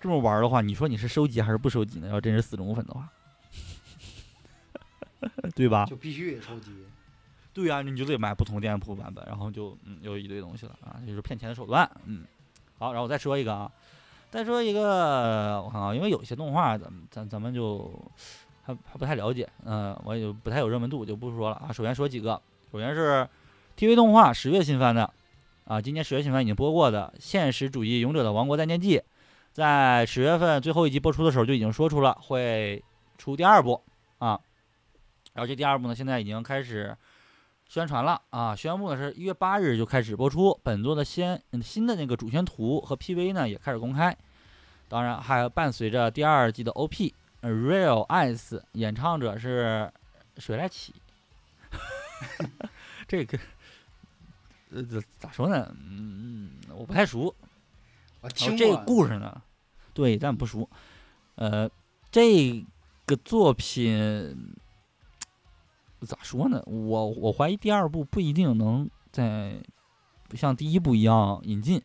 [0.00, 2.08] 这么玩儿的话，你说你是收集还是不收集呢？
[2.08, 3.08] 要真是死忠粉的话，
[5.54, 5.84] 对吧？
[5.84, 6.70] 就必须得收集。
[7.52, 11.90] 对呀、你就得买不同店铺版本，然后就嗯有一堆东西了啊，这就是骗钱的手段。
[12.04, 12.24] 嗯，
[12.78, 13.70] 好，然后我再说一个啊，
[14.30, 17.92] 再说一个，我看啊，因为有些动画咱咱咱们就
[18.62, 21.72] 还还不太了解，嗯、我也就不太有热门度，就不说了啊。
[21.72, 22.40] 首先说几个，
[22.70, 23.28] 首先是
[23.76, 25.12] TV 动画十月新番的
[25.64, 28.98] 啊，今年十月新番已经播过的《现实主义勇者的王国再见记》，
[29.52, 32.80] 在十月份最后一集播出的时候就已经说出了会
[33.18, 33.82] 出第二部
[34.18, 34.38] 啊，
[35.34, 36.96] 然后这第二部呢现在已经开始。
[37.70, 40.58] 宣传了啊，宣布的是一月八日就开始播出。
[40.64, 44.18] 本作的先嗯新的那个主宣图和 PV 呢也开始公开，
[44.88, 49.88] 当然还伴随着第二季的 OP、呃 Real Eyes，演唱者是
[50.38, 50.92] 谁来起。
[53.06, 53.38] 这个
[54.72, 55.72] 呃咋咋说呢？
[55.78, 57.32] 嗯，我不太熟。
[58.20, 59.40] 我然后这个，故事呢，
[59.94, 60.68] 对，但不熟。
[61.36, 61.70] 呃，
[62.10, 62.66] 这
[63.06, 64.56] 个作品
[66.06, 66.62] 咋说呢？
[66.66, 69.54] 我我怀疑第二部不一定能在
[70.34, 71.80] 像第一部一样引进。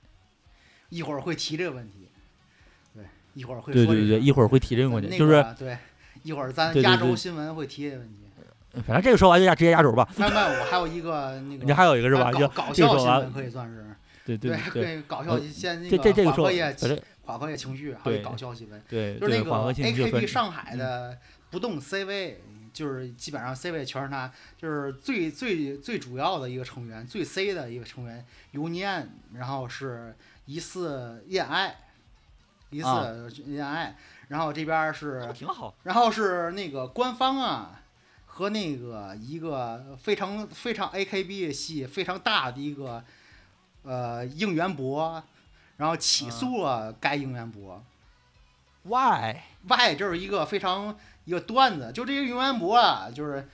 [0.90, 2.10] 一会儿会提这个问题。
[2.94, 3.04] 对，
[3.34, 5.78] 一会儿会对对对对，一会儿会提这个问题，就是对，
[6.24, 8.20] 一会儿咱对对对亚洲新闻会提这个问题。
[8.86, 10.06] 反正这个说完就压直接压轴吧。
[10.18, 12.30] 没有没有，我还有一个那个，你还有一个是吧？
[12.34, 13.96] 就搞笑新闻可以算是，
[14.26, 21.18] 对对对对， 搞笑先那这这这个说缓和也反正缓和也情绪，还有对搞笑新闻，对就是那个 AKB 上海的
[21.50, 22.42] 不动 C 位，
[22.76, 30.14] 就是基本上 C 位全是他，就是最最最主要的一个成员，最 C 的一个成员尤尼安，然后是
[30.46, 31.78] 疑似恋爱，
[32.72, 33.16] 疑似啊
[33.46, 33.96] 恋爱，
[34.28, 35.74] 然后这边是挺好。
[35.84, 37.82] 然后是那个官方啊，
[38.26, 43.02] 和那个一个非常非常 AKB 系非常大的一个
[43.84, 45.24] 呃应援博，
[45.78, 47.82] 然后起诉了该应援博。
[48.84, 50.96] Why？Why 这是一个非常
[51.26, 53.48] 一个段子，就这个应援博啊，就是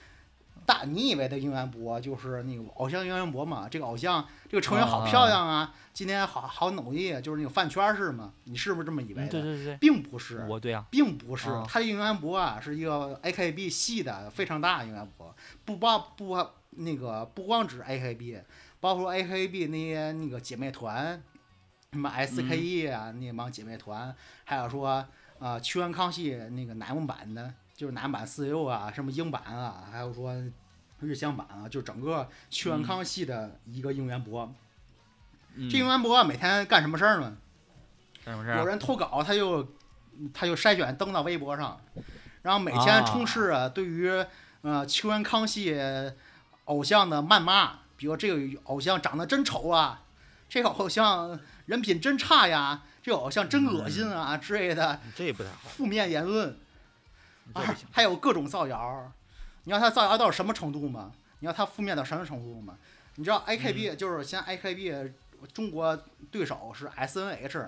[0.65, 3.67] 大你以为的应援博就是那个偶像应援博嘛？
[3.69, 8.33] 这个偶像这个成员好漂亮啊，今天好好努力，就是那个饭圈是吗？
[8.43, 9.29] 你是不是这么以为嗯，的？
[9.29, 18.41] 对对对，并不是，我对啊，并不是啊，他的应援博啊是一个 AKB 系的非常大的应援博，不包不那个不光指 AKB，
[18.79, 21.21] 包括 AKB 那些那个姐妹团，
[21.91, 24.15] 什么 SKE 啊、那帮姐妹团，
[24.45, 25.05] 还有说
[25.39, 30.35] 呃屈原康熙那个乃木坂的，就是乃木坂四六啊，什么英版啊，还有说
[30.99, 34.53] 日向版啊，就整个秋元康系的一个应援博。
[35.55, 37.35] 嗯这应援博每天干什么事儿呢？
[38.23, 38.59] 干什么事儿？
[38.59, 39.67] 有人投稿，他就
[40.31, 41.81] 他就筛选登到微博上，
[42.43, 44.11] 然后每天充斥啊对于
[44.61, 45.75] 呃秋元康系
[46.65, 50.03] 偶像的谩骂，比如这个偶像长得真丑啊，
[50.47, 56.55] 这个偶像人品真差呀，这个偶像真恶心啊之类的这不太好，负面言论，啊
[57.53, 57.87] 这不行。
[57.91, 59.11] 还有各种造谣。
[59.63, 61.11] 你知道他造谣到什么程度吗？
[61.39, 62.77] 你知道他负面到什么程度吗？
[63.15, 65.11] 你知道 AKB、就是现在 AKB
[65.53, 65.95] 中国
[66.31, 67.67] 对手是 SNH，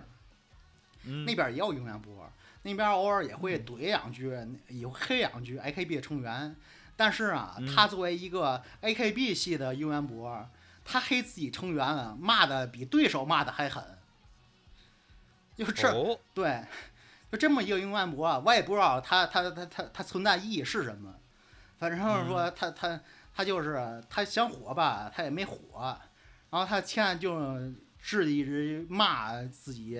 [1.03, 2.31] 嗯那边也有应援波，
[2.63, 4.31] 那边偶尔也会怼两句，
[4.69, 6.55] 也会黑两句 AKB 成员。
[6.95, 10.47] 但是啊，嗯他作为一个 AKB 系的应援波，
[10.85, 13.83] 他黑自己成员啊，骂的比对手骂的还狠。
[15.55, 16.63] 就是这、哦，对，
[17.33, 21.15] 就这么一个应援博，我也不知道他他他他他存在意义是什么。
[21.79, 23.01] 反正是说他他
[23.33, 25.97] 他就是他想火吧，他也没火，
[26.51, 27.57] 然后他现在就
[27.97, 29.99] 致力于骂自己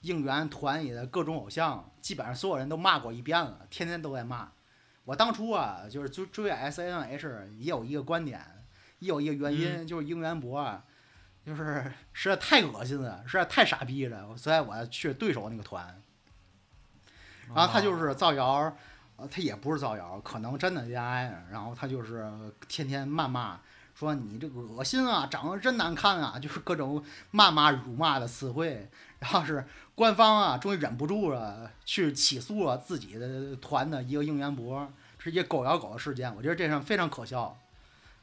[0.00, 4.50] 应援团里的各种偶像，基本上所有人都骂过一遍了，天天都在骂。
[5.04, 8.44] 我当初啊，就是追追 S N H 也有一个观点，
[8.98, 10.82] 也有一个原因，就是应援博啊，
[11.46, 16.01] 就是实在太恶心了，实在太傻逼了，所以我去对手那个团。
[17.54, 18.74] 然后他就是造谣，
[19.16, 22.30] 呃，他也不是造谣，可能真的恋爱，然后他就是
[22.68, 23.58] 天天谩骂，
[23.94, 28.88] 说你这个恶心啊，长得真难看啊，就是各种谩骂、辱骂的词汇。
[29.18, 29.64] 然后是
[29.94, 36.34] 官方啊，终于忍不住了，去起诉了自己的团的一个应援博，直接狗咬狗的事件。
[36.34, 37.56] 我觉得这上非常可笑，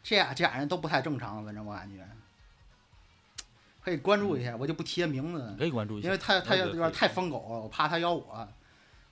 [0.03, 2.05] 这俩这俩人都不太正常，反正我感觉。
[3.81, 8.45] 可以关注一下，我就不提名字，可以关注一下，因为他他我觉得可以有点太疯狗了，我怕他咬我，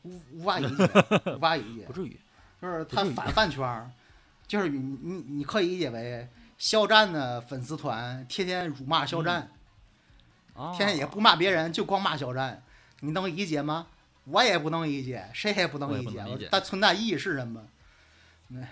[0.07, 0.89] 无无法理解，
[1.35, 1.93] 无法理解不。
[1.93, 2.17] 至于。
[2.59, 3.91] 就是他反饭圈儿，
[4.47, 6.27] 就是你你你可以理解为
[6.57, 9.51] 肖战的粉丝团天天辱骂肖战，
[10.55, 12.63] 啊，天天也不骂别人，就光骂肖战，
[13.01, 13.85] 你能理解吗？
[14.23, 17.63] 我也不能理解，谁也不能理解不能理解，它存在意义是什么？
[18.49, 18.65] 嗯，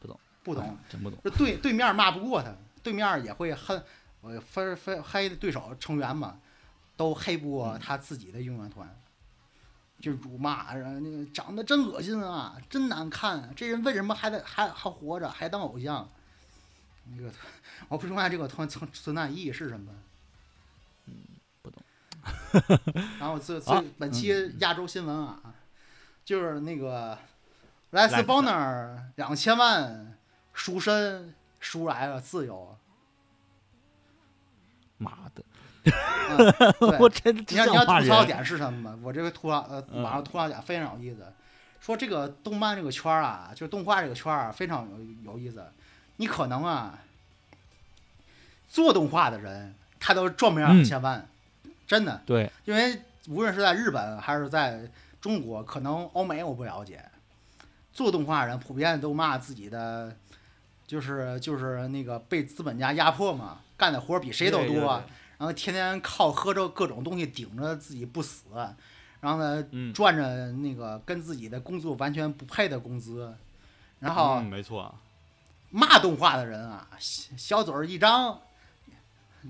[0.00, 1.16] 不懂，不懂哎，真不懂。
[1.22, 2.52] 就对对面骂不过他，
[2.82, 3.80] 对面也会恨，
[4.22, 6.40] 我分分黑对手成员嘛，
[6.96, 8.92] 都黑不过他自己的应援团，
[10.02, 16.10] 就辱骂，然后那个长得真恶心啊，真难看、啊，这人为什么还得还还活着，还当偶像？
[17.06, 17.30] 那个
[17.88, 19.92] 我不明白这个存存存在意义是什么。
[21.06, 21.14] 嗯
[21.62, 21.80] 不懂。
[23.20, 25.54] 然后最最啊本期亚洲新闻啊，
[26.24, 27.16] 就是那个
[27.90, 30.18] 莱斯 Lex 邦纳尔两千万
[30.52, 32.76] 赎身赎来了自由。
[34.98, 35.44] 妈的，
[36.98, 37.84] 我真你要你要。
[37.84, 38.98] 吐槽点是什么吗？
[39.02, 41.26] 我这个吐槽呃，嗯网上吐槽点非常有意思，
[41.80, 44.88] 说这个动漫这个圈儿啊，就是动画这个圈儿啊，非常
[45.24, 45.64] 有有意思。
[46.16, 46.98] 你可能啊，
[48.70, 51.26] 做动画的人他都赚不了嗯两千万，
[51.86, 54.88] 真的，对，因为无论是在日本还是在
[55.20, 57.04] 中国，可能欧美我不了解，
[57.92, 60.16] 做动画人普遍都骂自己的，
[60.86, 64.66] 就是就是那个被资本家压迫嘛，干的活儿比谁都多。
[64.66, 65.02] 对对对
[65.42, 68.44] 然后天天靠喝着各种东西顶着自己不死，
[69.20, 73.34] 然后呢嗯，赚着那个跟自己的工作完全不配的工资，
[73.98, 74.94] 然后嗯没错，
[75.70, 78.40] 骂动画的人啊，小小嘴儿一张，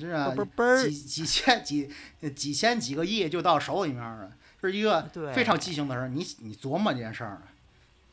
[0.00, 1.92] 这嘣嘣嘣儿几几千几
[2.34, 4.32] 几千几个亿就到手里面了，
[4.62, 5.02] 是一个
[5.34, 6.08] 非常畸形的事儿。
[6.08, 7.42] 你你琢磨这件事儿，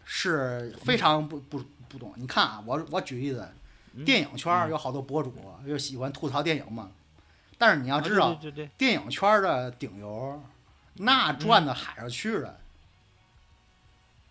[0.04, 2.12] 是非常不不不懂。
[2.18, 3.48] 你看啊，我我举例子，
[3.94, 5.34] 嗯电影圈有好多博主
[5.66, 6.92] 就喜欢吐槽电影嘛，
[7.60, 10.41] 但是你要啊知道，对对对对电影圈的顶流，
[10.95, 12.57] 那赚的海上去了。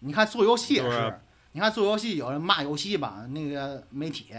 [0.01, 1.21] 你看做游戏也，就是
[1.53, 4.35] 你看做游戏有人骂游戏吧，那个媒体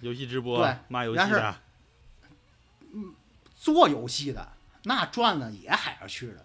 [0.00, 1.54] 游戏直播对骂游戏但是的，
[3.56, 4.48] 做游戏的
[4.84, 6.42] 那赚的也海上去了，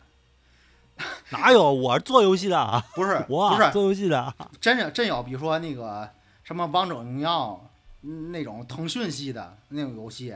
[1.32, 2.84] 哪有我 做游戏的啊？
[2.94, 6.08] 不是我不是做游戏的，真有真有，比如说那个
[6.44, 7.68] 什么王者荣耀
[8.04, 10.36] 嗯那种腾讯系的那种游戏，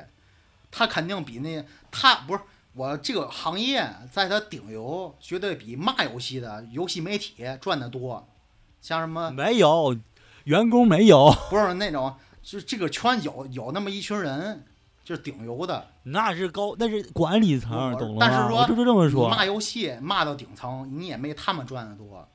[0.71, 2.41] 它肯定比那他不是
[2.73, 8.25] 我这个行业在他顶流，绝对比骂游戏的游戏媒体赚的多。
[8.79, 9.95] 像什么没有
[10.45, 14.63] 员工没有， 不是那种，就是这个圈有有那么一群人，
[15.03, 18.17] 就是顶游的，那是高，那是管理层，懂了吗？
[18.21, 22.27] 但是说就是这么你说，骂游戏骂到顶层，你也没他们赚的多。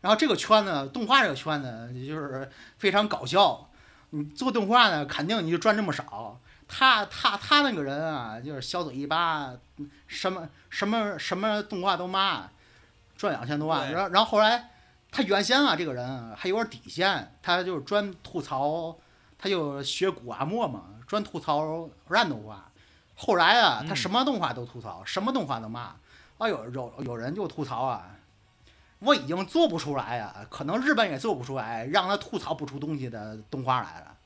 [0.00, 3.70] 然后这个圈子，动画这个圈子就是非常搞笑。
[4.10, 6.40] 你做动画呢，肯定你就赚这么少。
[6.72, 9.52] 他他他那个人啊，就是小嘴一巴，
[10.06, 12.48] 什么什么什么动画都骂，
[13.16, 13.92] 赚两千多万。
[13.92, 14.70] 然后然后后来
[15.10, 18.96] 他原先啊，这个人啊还有点底线，他就是专吐槽，
[19.36, 22.70] 他就学古阿莫嘛，专吐槽烂动画。
[23.16, 25.96] 后来啊，他嗯什么动画都吐槽，什么动画都骂。
[26.38, 28.14] 啊，有有有人就吐槽啊，
[29.00, 34.16] 我已经做不出来呀、可能日本也做不出来，让他吐槽不出东西的动画来了。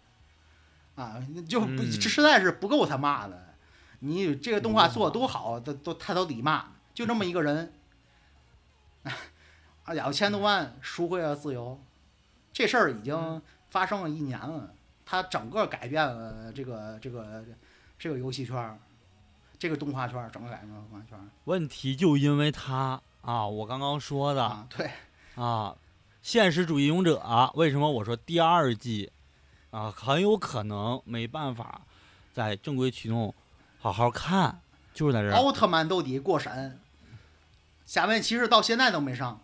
[0.97, 3.55] 啊，就不实在是不够他骂的。
[4.01, 7.73] 你这个动画做的多好，都都他都得骂，就这么一个人，
[9.03, 11.81] 啊，两千多万赎回了自由，
[12.53, 13.41] 这事儿已经
[13.71, 14.75] 发生了一年了，
[15.07, 17.43] 他整个改变了这个这个
[17.99, 18.79] 这个游戏圈儿，
[19.59, 21.25] 这个动画圈儿，整个改变了动画圈儿。
[21.45, 24.91] 问题就因为他啊，我刚刚说的啊，对，
[25.35, 25.75] 啊，
[26.21, 29.11] 现实主义勇者、啊为什么我说第二季
[29.75, 31.81] 啊很有可能没办法
[32.33, 33.35] 在正规渠动
[33.81, 34.61] 好好看，
[34.95, 35.35] 就是在这儿。
[35.35, 36.79] 奥特曼都得过审，
[37.85, 39.41] 假面骑士到现在都没上，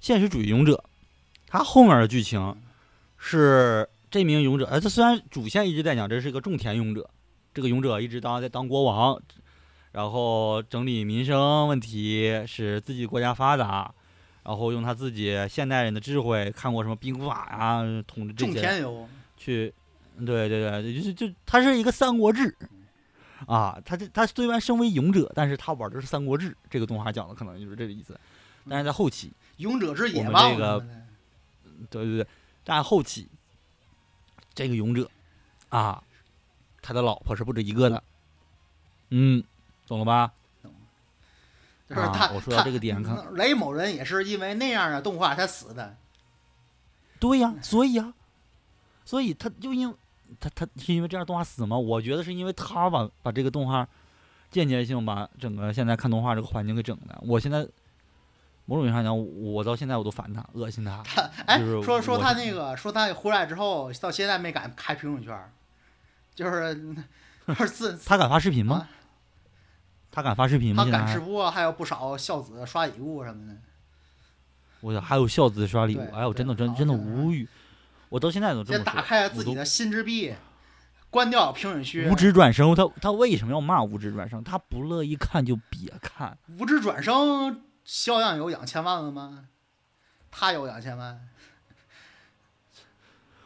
[0.00, 0.82] 现实主义勇者，
[1.46, 2.56] 他后面的剧情
[3.18, 7.10] 是这名勇者，哎，他虽然主线一直在讲这是个种田勇者，
[7.52, 9.20] 这个勇者一直当在当国王，
[9.92, 13.94] 然后整理民生问题，使自己国家发达，
[14.48, 18.82] 然后用他自己现代人的智慧，看过什么兵法呀、统治这种些
[19.36, 19.74] 去，
[20.16, 22.56] 对对对，就是就他是一个三国志。
[23.46, 28.18] 啊，他这他虽然身为勇者，但是他玩的是《三国志》，这个动画讲的可能就是这个意思。
[28.66, 30.80] 但是在后期，勇者之野我们望这个
[31.90, 32.26] 对对对，
[32.64, 33.28] 但后期
[34.54, 35.10] 这个勇者
[35.68, 36.02] 啊，
[36.80, 38.02] 他的老婆是不止一个的，
[39.10, 39.44] 嗯，
[39.86, 40.32] 懂了吧？
[41.88, 45.96] 啊就是他，我说到这个点看他雷某人也是因为那样的动画才死的，
[47.18, 48.12] 对呀，所以呀，
[49.04, 49.94] 所以他就因
[50.38, 51.76] 他他是因为这样动画死吗？
[51.78, 53.88] 我觉得是因为他把把这个动画
[54.50, 57.18] 间接性把整个现在看动画这个环境给整的。
[57.22, 57.66] 我现在
[58.66, 61.02] 某种意义上讲，我到现在我都烦他，恶心他。
[61.02, 65.34] 他哎，就是说说他那个说他回来之后到现在没敢开评论圈，
[66.34, 66.74] 就是
[67.48, 68.86] 就是自他敢发视频吗？
[70.10, 70.84] 啊他敢发视频吗？
[70.84, 73.56] 他敢直播，还有不少孝子刷礼物什么的。
[74.80, 77.48] 我操，还有孝子刷礼物，哎呦，真的真真的无语。
[78.08, 78.94] 我到现在都这先么说。
[78.94, 80.34] 打开了自己我的心之壁，
[81.10, 82.08] 关掉评论区。
[82.08, 84.42] 无知转生，他他为什么要骂无知转生？
[84.42, 86.36] 他不乐意看就别看。
[86.58, 89.46] 无知转生销量有两千万了吗？
[90.30, 91.28] 他有两千万，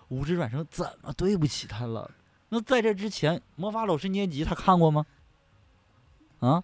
[0.08, 2.10] 无知转生怎么对不起他了？
[2.50, 5.06] 那在这之前，《魔法老师年级》他看过吗？
[6.42, 6.62] 啊，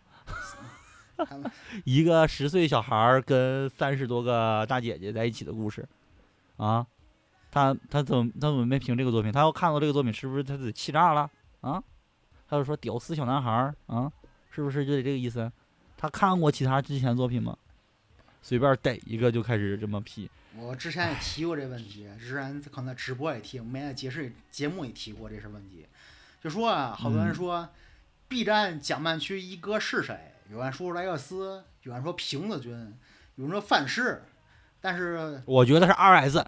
[1.84, 5.88] 一个十岁小孩儿跟三十多个大姐姐在一起的故事，
[6.56, 6.84] 啊，
[7.50, 9.30] 他他怎么他怎么没评这个作品？
[9.30, 11.80] 他要看到这个作品，是不是他得气炸了啊？
[12.48, 14.10] 他就说屌丝小男孩儿啊，
[14.50, 15.50] 是不是就得这个意思？
[15.96, 17.56] 他看过其他之前作品吗？
[18.42, 25.86] 随便逮一个就开始这么批，我之前也提过这问题，之前可能在直播也提，没在解释节目也提过这是问题。
[26.42, 27.68] 就说啊，好多人嗯说、
[28.28, 30.34] B 站蒋曼区一哥是谁？
[30.50, 32.70] 有人说莱克斯，有人说瓶子君，
[33.36, 34.22] 有人说范式，
[34.80, 36.46] 但是我觉得是 R S。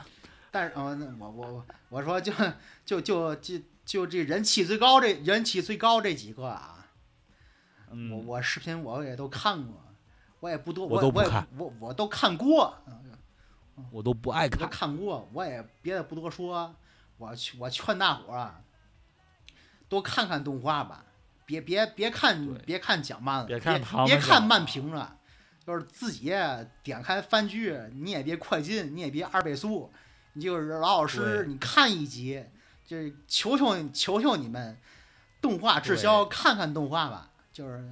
[0.50, 2.32] 但是呃，那我我我说就
[2.84, 6.86] 就就就就这人气最高这人气最高这几个啊，
[7.88, 9.82] 我嗯，我视频我也都看过，
[10.40, 12.76] 我也不多，我我我也都不看我我都看过，
[13.90, 14.68] 我都不爱看。
[14.68, 16.74] 看过，我也别的不多说，
[17.16, 18.60] 我劝我劝大伙儿啊，
[19.88, 21.04] 多看看动画吧，
[21.50, 25.16] 别别别看对别看讲慢了，别看他们别看讲漫评了，
[25.66, 26.32] 就是自己
[26.84, 29.92] 点开番剧，你也别快进，你也别二倍速，
[30.34, 32.44] 你就是老老实实你看一集，
[32.86, 34.78] 就是求求求求你们，
[35.40, 37.90] 动画滞销，看看动画吧，就是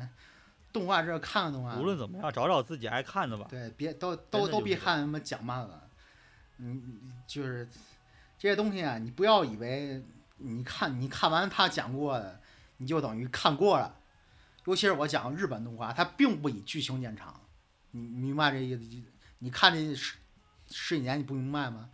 [0.72, 3.46] 动画这看看动画，无论怎么样，找找自己爱看的吧。
[3.50, 5.82] 对，别都都都别看什么讲慢了，
[6.58, 7.68] 嗯，就是
[8.38, 10.04] 这些东西啊，你不要以为
[10.36, 12.40] 你看你看完他讲过的，
[12.78, 13.94] 你就等于看过了。
[14.64, 17.40] 尤其是我讲日本动画，它并不以剧情见长，
[17.92, 19.12] 你明白这意思？
[19.38, 20.16] 你看这十
[20.70, 21.90] 十几年，你不明白吗？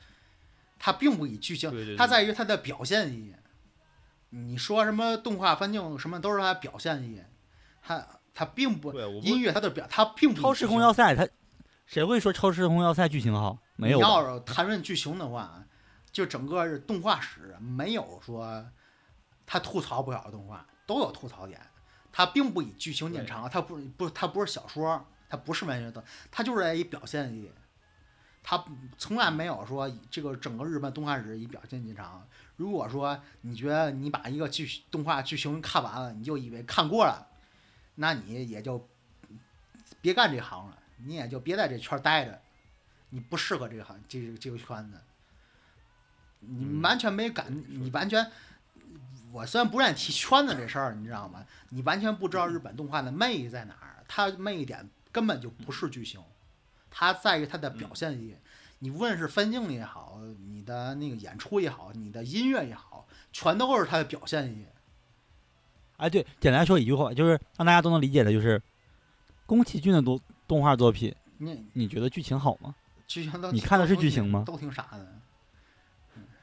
[0.79, 3.35] 它并不以剧情，对对对它在于它的表现力。
[4.31, 7.23] 你说什么动画分镜什么都是它表现力，
[7.81, 8.05] 它
[8.35, 11.29] 它并不音乐它的表，它并不超时空要塞，它
[11.87, 13.57] 谁会说超时空要塞剧情好？
[13.77, 14.09] 没有你吧。
[14.09, 15.63] 要是谈论剧情的话，
[16.11, 18.67] 就整个动画史没有说
[19.47, 21.61] 他吐槽不了的动画，都有吐槽点。
[22.13, 27.51] 它并不以剧情见长，它不不它不是小说，它不是文学的，它就是以表现力。
[28.43, 28.63] 它
[28.99, 32.27] 从来没有说这个整个日本动画史以表现见长。
[32.57, 37.27] 如果说你觉得你把一个剧动画剧情看完了，你就以为看过了，
[37.97, 38.89] 那你也就
[40.01, 42.41] 别干这行了，你也就别在这圈儿待着。
[43.11, 44.99] 你不适合这个行这个这个圈子，
[46.41, 48.29] 你嗯完全没感，你完全，
[49.35, 51.45] 我虽然不愿意提圈子这事儿，你知道吗？
[51.71, 56.21] 你完全不知道日本动画的魅力在哪儿，它魅力点根本就不是剧情，
[56.89, 58.37] 它在于它的表现力。
[58.79, 64.67] 你无论是分镜也好，你的那个演出也好，你的音乐也好，全都是它的表现力。
[65.97, 68.63] 哎，对，简单说一句话，就是让大家都能理解的，就是
[69.47, 72.73] 宫崎骏的动动画作品，你你觉得剧情好吗？
[73.09, 75.21] 剧情都你看的是剧情吗都挺傻的。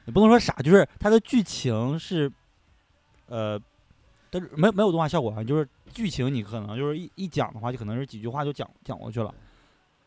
[0.04, 2.30] 你不能说傻，就是它的剧情是，
[3.32, 3.58] 呃，
[4.28, 9.34] 但是没有没有动画效果啊，就是剧情你可能就是一一讲的话，就可能是几句话就讲讲过去了，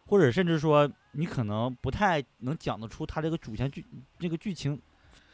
[0.05, 3.83] 或者甚至说你可能不太能讲得出它这个主线剧
[4.19, 4.79] 这个剧情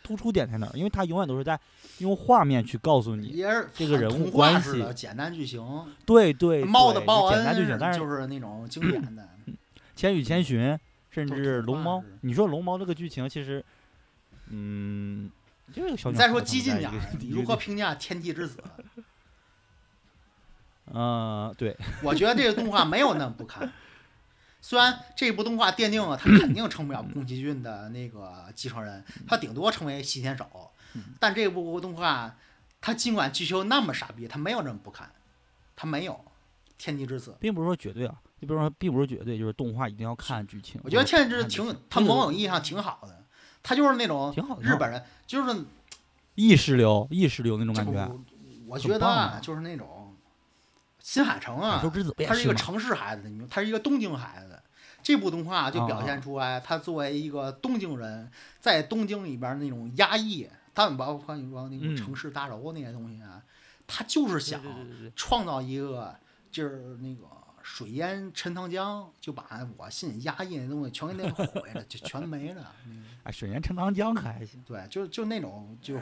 [0.01, 1.59] 突出点在哪儿，因为它永远都是在
[1.97, 5.61] 用画面去告诉你，这个人物关系简单剧情，
[6.05, 9.27] 对对，猫的对报恩就简单剧情，但是就是那种经典的。
[9.93, 10.79] 千与千寻，
[11.11, 13.63] 甚至龙猫你说龙猫这个剧情其实，
[14.47, 15.29] 嗯，
[15.73, 18.63] 这个小你再说激进点你如何评价《天地之子》？
[20.93, 23.71] 嗯，对，我觉得这个动画没有那么不堪。
[24.61, 32.35] 虽然这部动画奠定了他肯定成不了宫崎骏的那个继承人，他顶多成为西天守嗯，但这部动画，
[32.79, 35.09] 他尽管剧情那么傻逼，他没有那么不堪，
[35.75, 36.13] 他没有
[36.77, 37.31] 《天地之子》。
[37.39, 40.79] 并不是说绝对啊，你比如说，并不是绝对，就是动画一定要看剧情。
[40.83, 43.20] 我觉得《天地之子》挺，它某种意义上挺好的，
[43.63, 45.65] 它就是那种日本人，就是
[46.35, 48.11] 意识流，意识流那种感觉。
[48.67, 50.15] 我觉得啊，啊就是那种
[50.99, 51.83] 新海诚啊
[52.25, 54.57] 他是一个城市孩子，他是一个东京孩子。
[55.03, 63.41] 这部动画就表啊现出来，他作为一个东京人，在东京里边那种压抑，但包括你说那种嗯城市大楼那些东西啊，
[63.87, 64.61] 他就是想
[65.15, 66.15] 创造一个，
[66.51, 67.25] 就是那个
[67.73, 72.75] 水淹陈塘江，就把我心里压抑的东西全给那毁了，就全没了。
[72.85, 74.61] 那个哎，水淹陈塘江可还行。
[74.67, 75.97] 对，就就那种就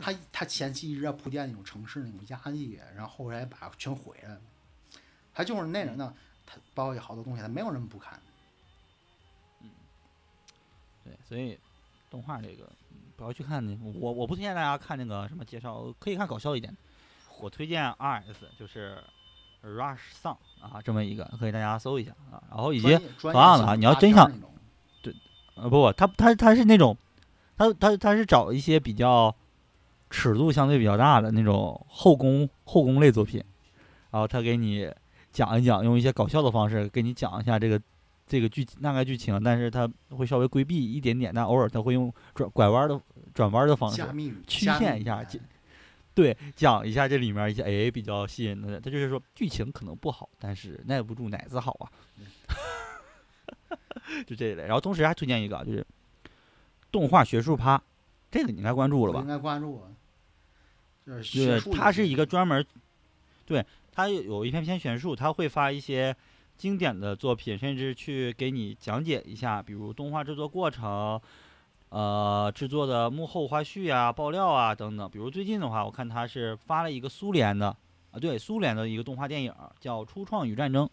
[0.00, 4.40] 他他前期一直在铺垫那种城市那种压抑，然后后来把全毁了。
[5.32, 6.12] 他就是那种呢，
[6.44, 8.20] 他包括好多东西他没有人不看。
[9.60, 9.70] 嗯
[11.04, 11.56] 对，所以
[12.10, 16.76] 动画这个嗯不要去看那，我我不推荐大家看那个什么介绍，可以看搞笑一点。
[17.38, 19.00] 我推荐 R S，就是
[19.64, 22.42] Rush Song 啊，这么一个，可以大家搜一下啊。
[22.50, 24.50] 然后以及同样的啊业性大你要真想片儿那种
[25.54, 26.96] 呃，不不，他他他是那种，
[27.56, 29.34] 他他他是找一些比较
[30.10, 33.42] 尺度相对比较大的那种后宫后宫类作品，
[34.10, 34.90] 然后他给你
[35.30, 37.80] 讲一讲，用一些搞笑的方式给你讲一下这个
[38.26, 42.98] 这个剧大概剧情，但是他会稍微规避一点点，但偶尔他会用转拐弯的
[43.34, 44.02] 转弯的方式
[44.46, 45.40] 曲线一下言
[46.14, 51.88] 对讲一下这里面一些哎比较吸引的，他就是说剧情可能不好，但是耐不住奶子好啊，
[54.26, 54.64] 就这一类。
[54.64, 55.86] 然后同时还推荐一个就是
[56.90, 57.82] 动画学术趴，
[58.30, 59.28] 这个你应该关注了吧我应？
[59.28, 59.88] 该关注啊。
[61.04, 62.66] 就是对学，术它是一个专门儿，
[63.44, 66.14] 对，它有有一篇篇选述，它会发一些
[66.56, 71.20] 经典的作品，甚至去给你讲解一下，比如动画制作过程，
[71.92, 75.10] 呃，制作的幕后花絮啊、爆料啊等等。
[75.10, 77.68] 比如最近的话，我看他是发了一个苏联的
[78.10, 80.86] 啊，对，苏联的一个动画电影叫《初创与战争》，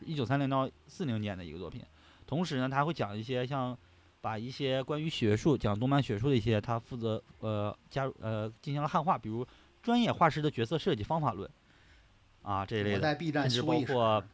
[0.00, 1.84] 一九三零到四零年的一个作品。
[2.26, 3.78] 同时呢，他会讲一些像
[4.20, 9.46] 把一些关于学术讲动漫学术的一些，他负责呃加入呃进行了汉化，比如
[9.80, 11.48] 专业画师的角色设计方法论
[12.42, 13.16] 啊这一类的，
[13.62, 14.24] 包括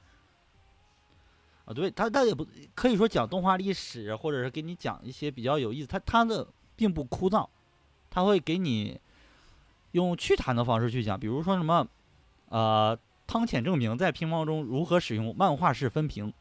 [1.65, 5.87] 啊对他，他也不可以说讲动画历史，或者是给你讲一些比较有意思。
[5.87, 6.47] 他他的
[6.77, 7.49] 并不枯燥，
[8.11, 9.01] 他会给你
[9.93, 11.87] 用趣谈的方式去讲，比如说什么，
[12.49, 16.33] 呃，汤浅证明在乒乓中如何使用漫画式分屏。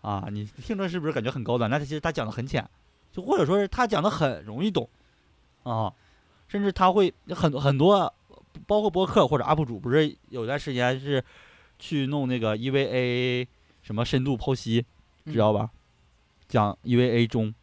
[0.00, 1.70] 啊，你听着是不是感觉很高端？
[1.70, 2.68] 那他其实他讲的很浅，
[3.12, 4.88] 就或者说是他讲的很容易懂，
[5.62, 5.94] 啊，
[6.48, 8.12] 甚至他会很多很多，
[8.66, 11.24] 包括播客或者 UP 主，不是有段时间是
[11.78, 13.46] 去弄那个 EVA
[13.82, 14.84] 什么深度剖析，
[15.26, 15.70] 知道吧？
[16.48, 17.54] 讲 EVA 中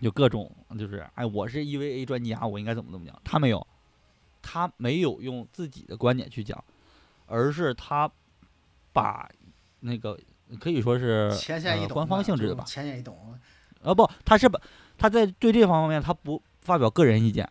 [0.00, 3.20] 有各种，就是哎，我是 EVA 专家，我应该怎么怎么讲？
[3.24, 3.66] 他没有，
[4.42, 6.62] 他没有用自己的观点去讲，
[7.26, 8.10] 而是他
[8.92, 9.28] 把
[9.80, 10.18] 那个。
[10.58, 13.38] 可以说是呃官方性质的吧，浅显易懂。
[13.82, 14.58] 呃不，他是把
[14.96, 17.46] 他在对这方面他不发表个人意见，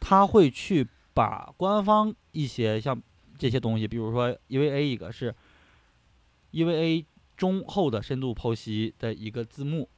[0.00, 2.98] 他会去把官方一些像
[3.36, 5.34] 这些东西，比如说 EVA 一个是
[6.52, 7.04] EVA
[7.42, 9.88] 中后的深度剖析的一个字幕，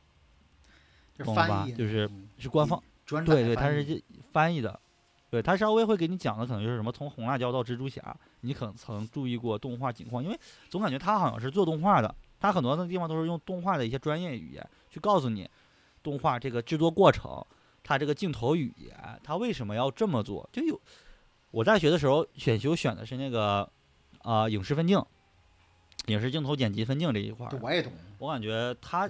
[1.19, 1.69] 懂了吧？
[1.77, 4.81] 就是是官方，对对，他是翻译的，
[5.29, 10.41] 对他稍微会给你讲的可能就是什么从红辣椒到蜘蛛侠，你可能曾注意过动画情况，因为
[10.71, 12.15] 总感觉他好像是做动画的。
[12.41, 15.47] 他很多的地方都是用动画的一些专业语言去告诉你，
[16.03, 17.45] 动画这个制作过程，
[17.83, 20.49] 他这个镜头语言，他为什么要这么做？
[20.51, 20.81] 就有
[21.51, 23.71] 我在学的时候选修选的是那个
[24.23, 24.99] 啊影视分镜，
[26.07, 27.59] 影视镜头剪辑分镜这一块儿。
[27.61, 27.93] 我也懂。
[28.19, 29.09] 我感觉他，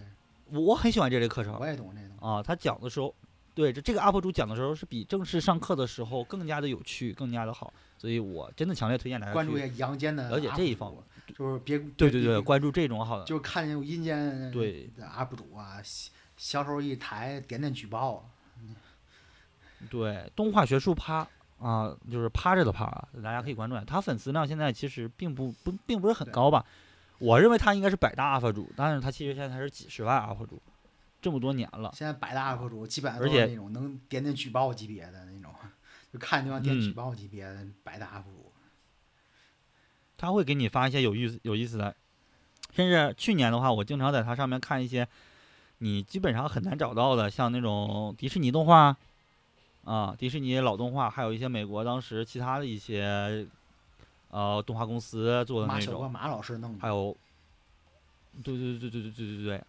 [0.50, 1.58] 我很喜欢这类课程。
[1.58, 2.26] 我也懂这个。
[2.26, 3.14] 啊，他讲的时候，
[3.54, 11.00] 对这这个 UP 主讲的时候是比正式上课的时候更加的有趣，更加的好，所以我真的强烈推荐大家关注一下阳间的了解这一方面。
[11.36, 15.80] 就是别对对对，关注这种好的，就是看见有阴间对 UP 主啊，
[16.36, 18.28] 小手一抬，点点举报。
[19.90, 21.26] 对，动画学术趴
[21.58, 22.86] 啊，就是趴着的趴，
[23.22, 23.84] 大家可以关注一下。
[23.84, 26.64] 他粉丝量现在其实并不不并不是很高吧？
[27.18, 30.60] 我认为他应该是百大 UP 主，但是他其实现在才是几十万 UP 主，
[31.22, 31.90] 这么多年了。
[31.94, 35.54] 现在百大 UP 主基本上都是那种能点点举报级别的那种，
[36.12, 38.52] 就看就要点举报级别的百大 UP 主。
[40.18, 41.94] 他会给你发一些有意思、有意思的，
[42.72, 45.06] 甚至去年的话，我经常在他上面看一些
[45.78, 48.96] 你基本上很难找到的，像那种迪士尼动画
[49.84, 53.46] 啊，迪士尼老动画，还有一些美国当时其他的一些
[54.30, 56.10] 呃动画公司做的那种。
[56.10, 56.78] 马老师弄的。
[56.80, 57.16] 还有，
[58.42, 59.64] 对对对对对对对对对，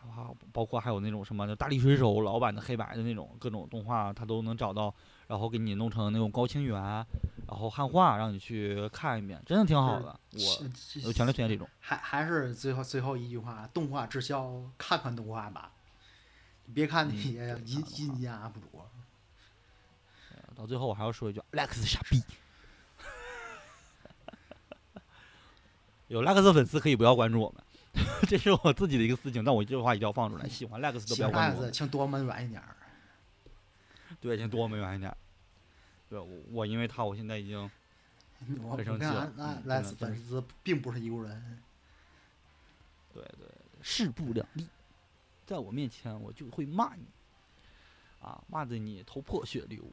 [0.51, 4.93] 包括还有那种什么大力水手老版的黑白的那种各种动画，他都能找到，
[5.27, 7.05] 然后给你弄成那种高清源。
[7.47, 10.19] 然后汉化让你去看一遍，真的挺好的。
[10.31, 11.67] 我我强烈推荐这种。
[11.79, 15.71] 还还是最后最后一句话，动画滞销，看看动画吧，
[16.73, 18.81] 别看那些阴阴间 UP 主。
[20.55, 22.23] 到最后我还要说一句，Lex 傻逼。
[26.07, 27.63] 有 Lex 粉丝可以不要关注我们，
[28.27, 30.47] 这是我自己的一个私情，但我这句话一定要放出来。
[30.47, 31.71] 喜欢 Lex 的不要关注我。
[31.71, 32.61] 请多我们远一点。
[34.21, 35.15] 对，请多我们远一点。
[36.07, 37.69] 对，我我因为他，我现在已经
[38.69, 39.33] 很生气了。
[39.35, 41.59] 那莱斯粉丝并不是一个人。
[43.13, 43.47] 对对，
[43.81, 44.67] 势不两立，
[45.45, 47.05] 在我面前我就会骂你，
[48.21, 49.83] 啊，骂的你头破血流，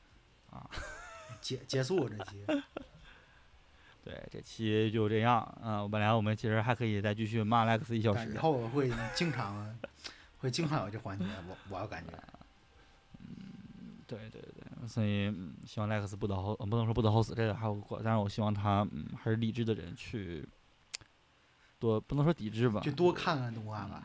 [0.53, 0.70] 啊。
[1.40, 2.44] 结结束这期。
[4.05, 5.57] 对，这期就这样。
[5.62, 8.32] 嗯，本来我们其实还可以再继续骂莱克斯一小时。
[8.32, 9.78] 以后会经常
[10.38, 12.12] 会经常有这环节，我我感觉。
[13.18, 14.88] 嗯，对对对。
[14.88, 15.32] 所以，
[15.64, 18.00] 希望莱克斯不得好，不能说不得好死，这个还有过。
[18.03, 20.44] 但是我希望他，嗯，还是理智的人去
[21.78, 24.03] 多，不能说抵制吧，就多看看动画吧。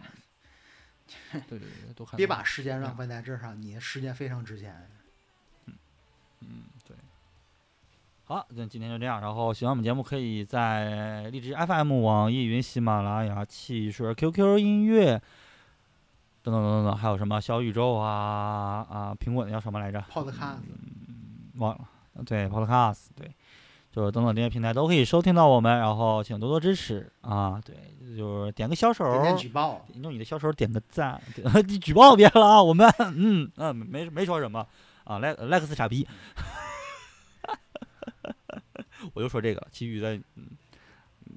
[1.32, 2.16] 对对对，多看。
[2.16, 4.88] 别把时间浪费在这上，你的时间非常值钱。
[6.42, 6.96] 嗯嗯，对。
[8.26, 9.22] 好，那今天就这样。
[9.22, 15.22] 然后，喜欢我们节目，可以在荔枝 FM、网易云、喜马拉雅、汽水、QQ 音乐。
[16.44, 20.60] 等等等等等，还有什么小宇宙啊啊，苹果的叫什么来着？Podcast，
[21.56, 21.82] 忘了。
[22.26, 23.30] 对，Podcast，对，
[23.92, 27.62] 就是等等这些平台都可以收听到我们，然后请多多支持啊！
[27.66, 27.76] 对，
[28.16, 31.22] 就是点个小手，点点举报，用你的小手点个赞，
[31.68, 32.64] 你 举报别了啊！
[32.64, 34.66] 我们嗯嗯没没说什么
[35.08, 36.05] 啊，莱莱克斯傻逼，
[39.16, 40.49] 我就说这个了，其余的嗯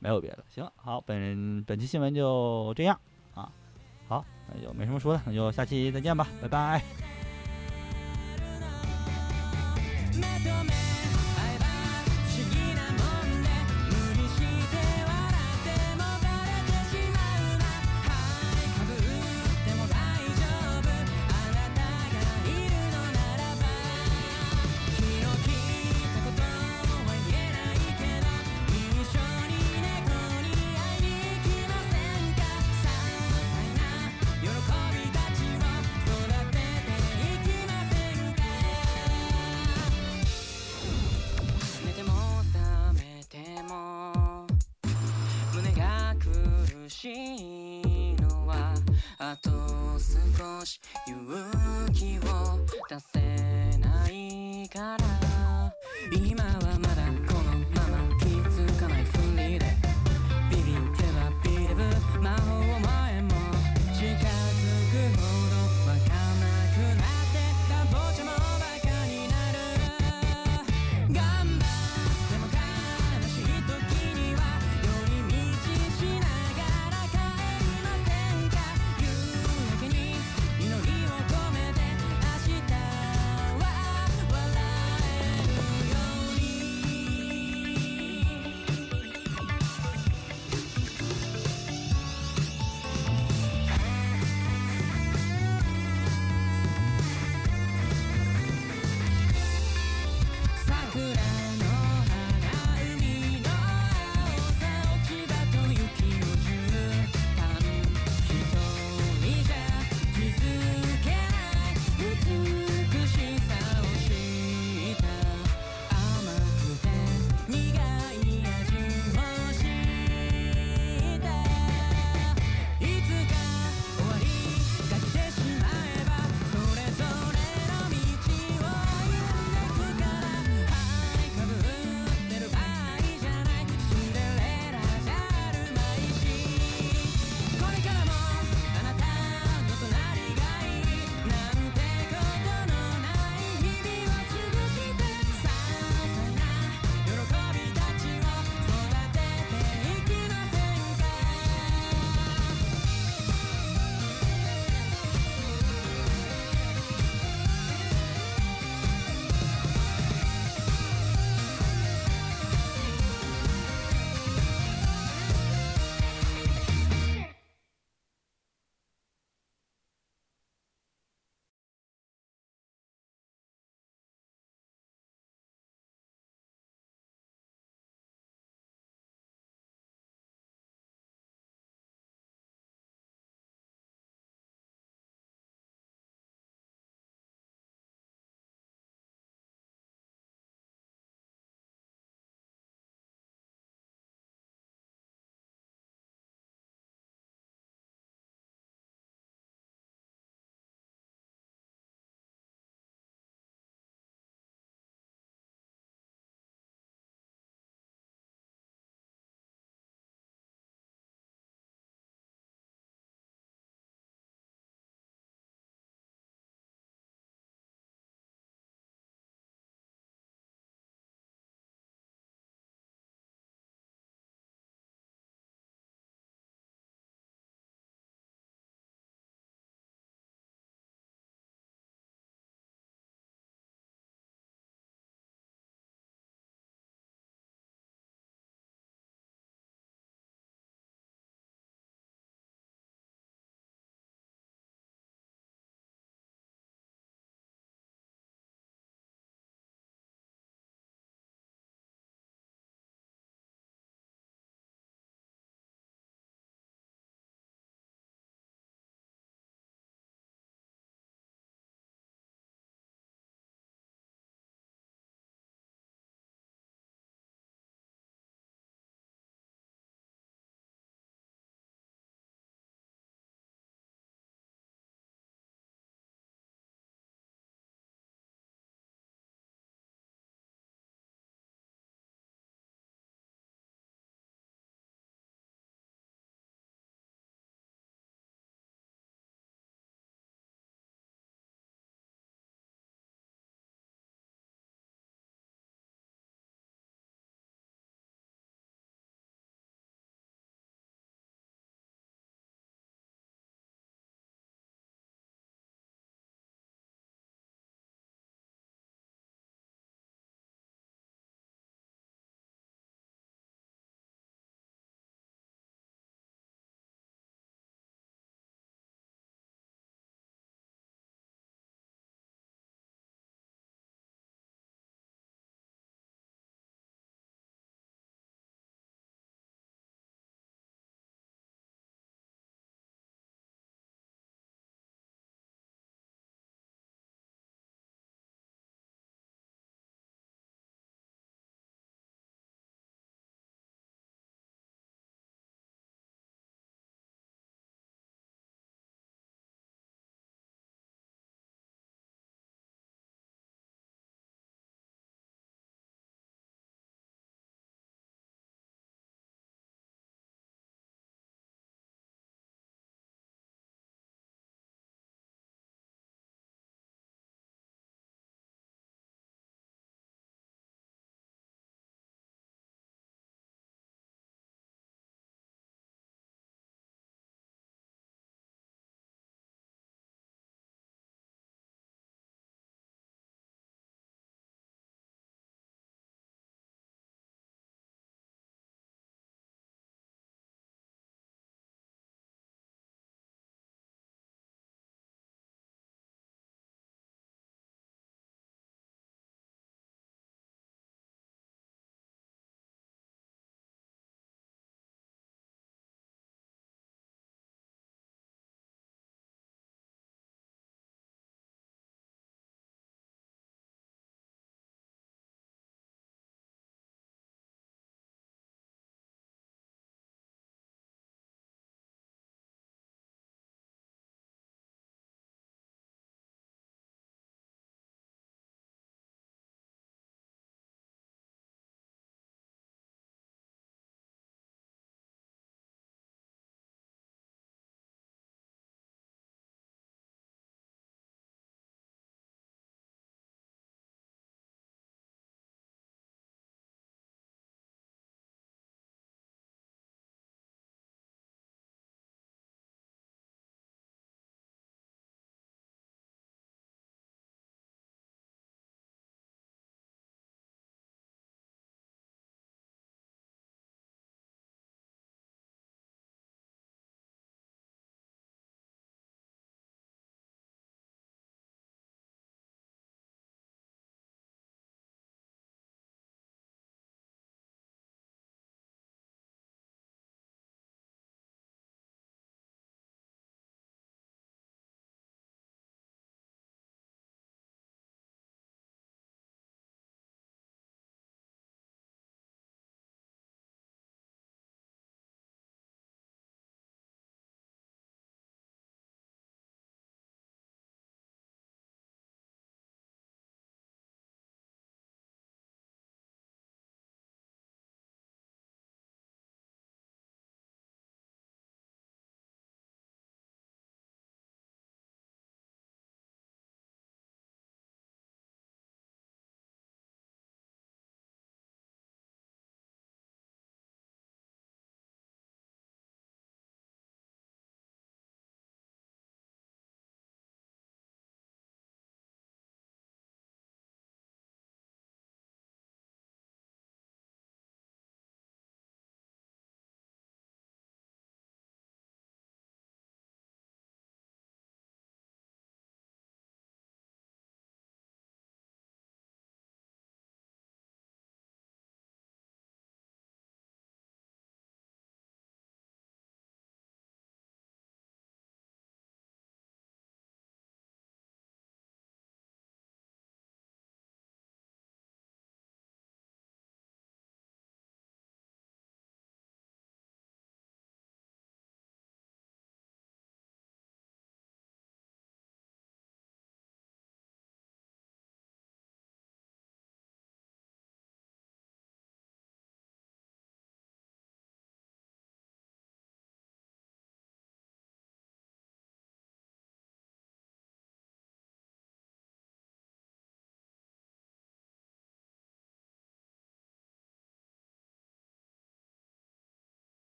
[0.00, 0.44] 没有别的。
[0.48, 3.00] 行，好，本本期新闻就这样
[3.34, 3.52] 啊，
[4.08, 4.24] 好。
[4.52, 6.82] 那就没什么说的，那就下期再见吧，拜拜。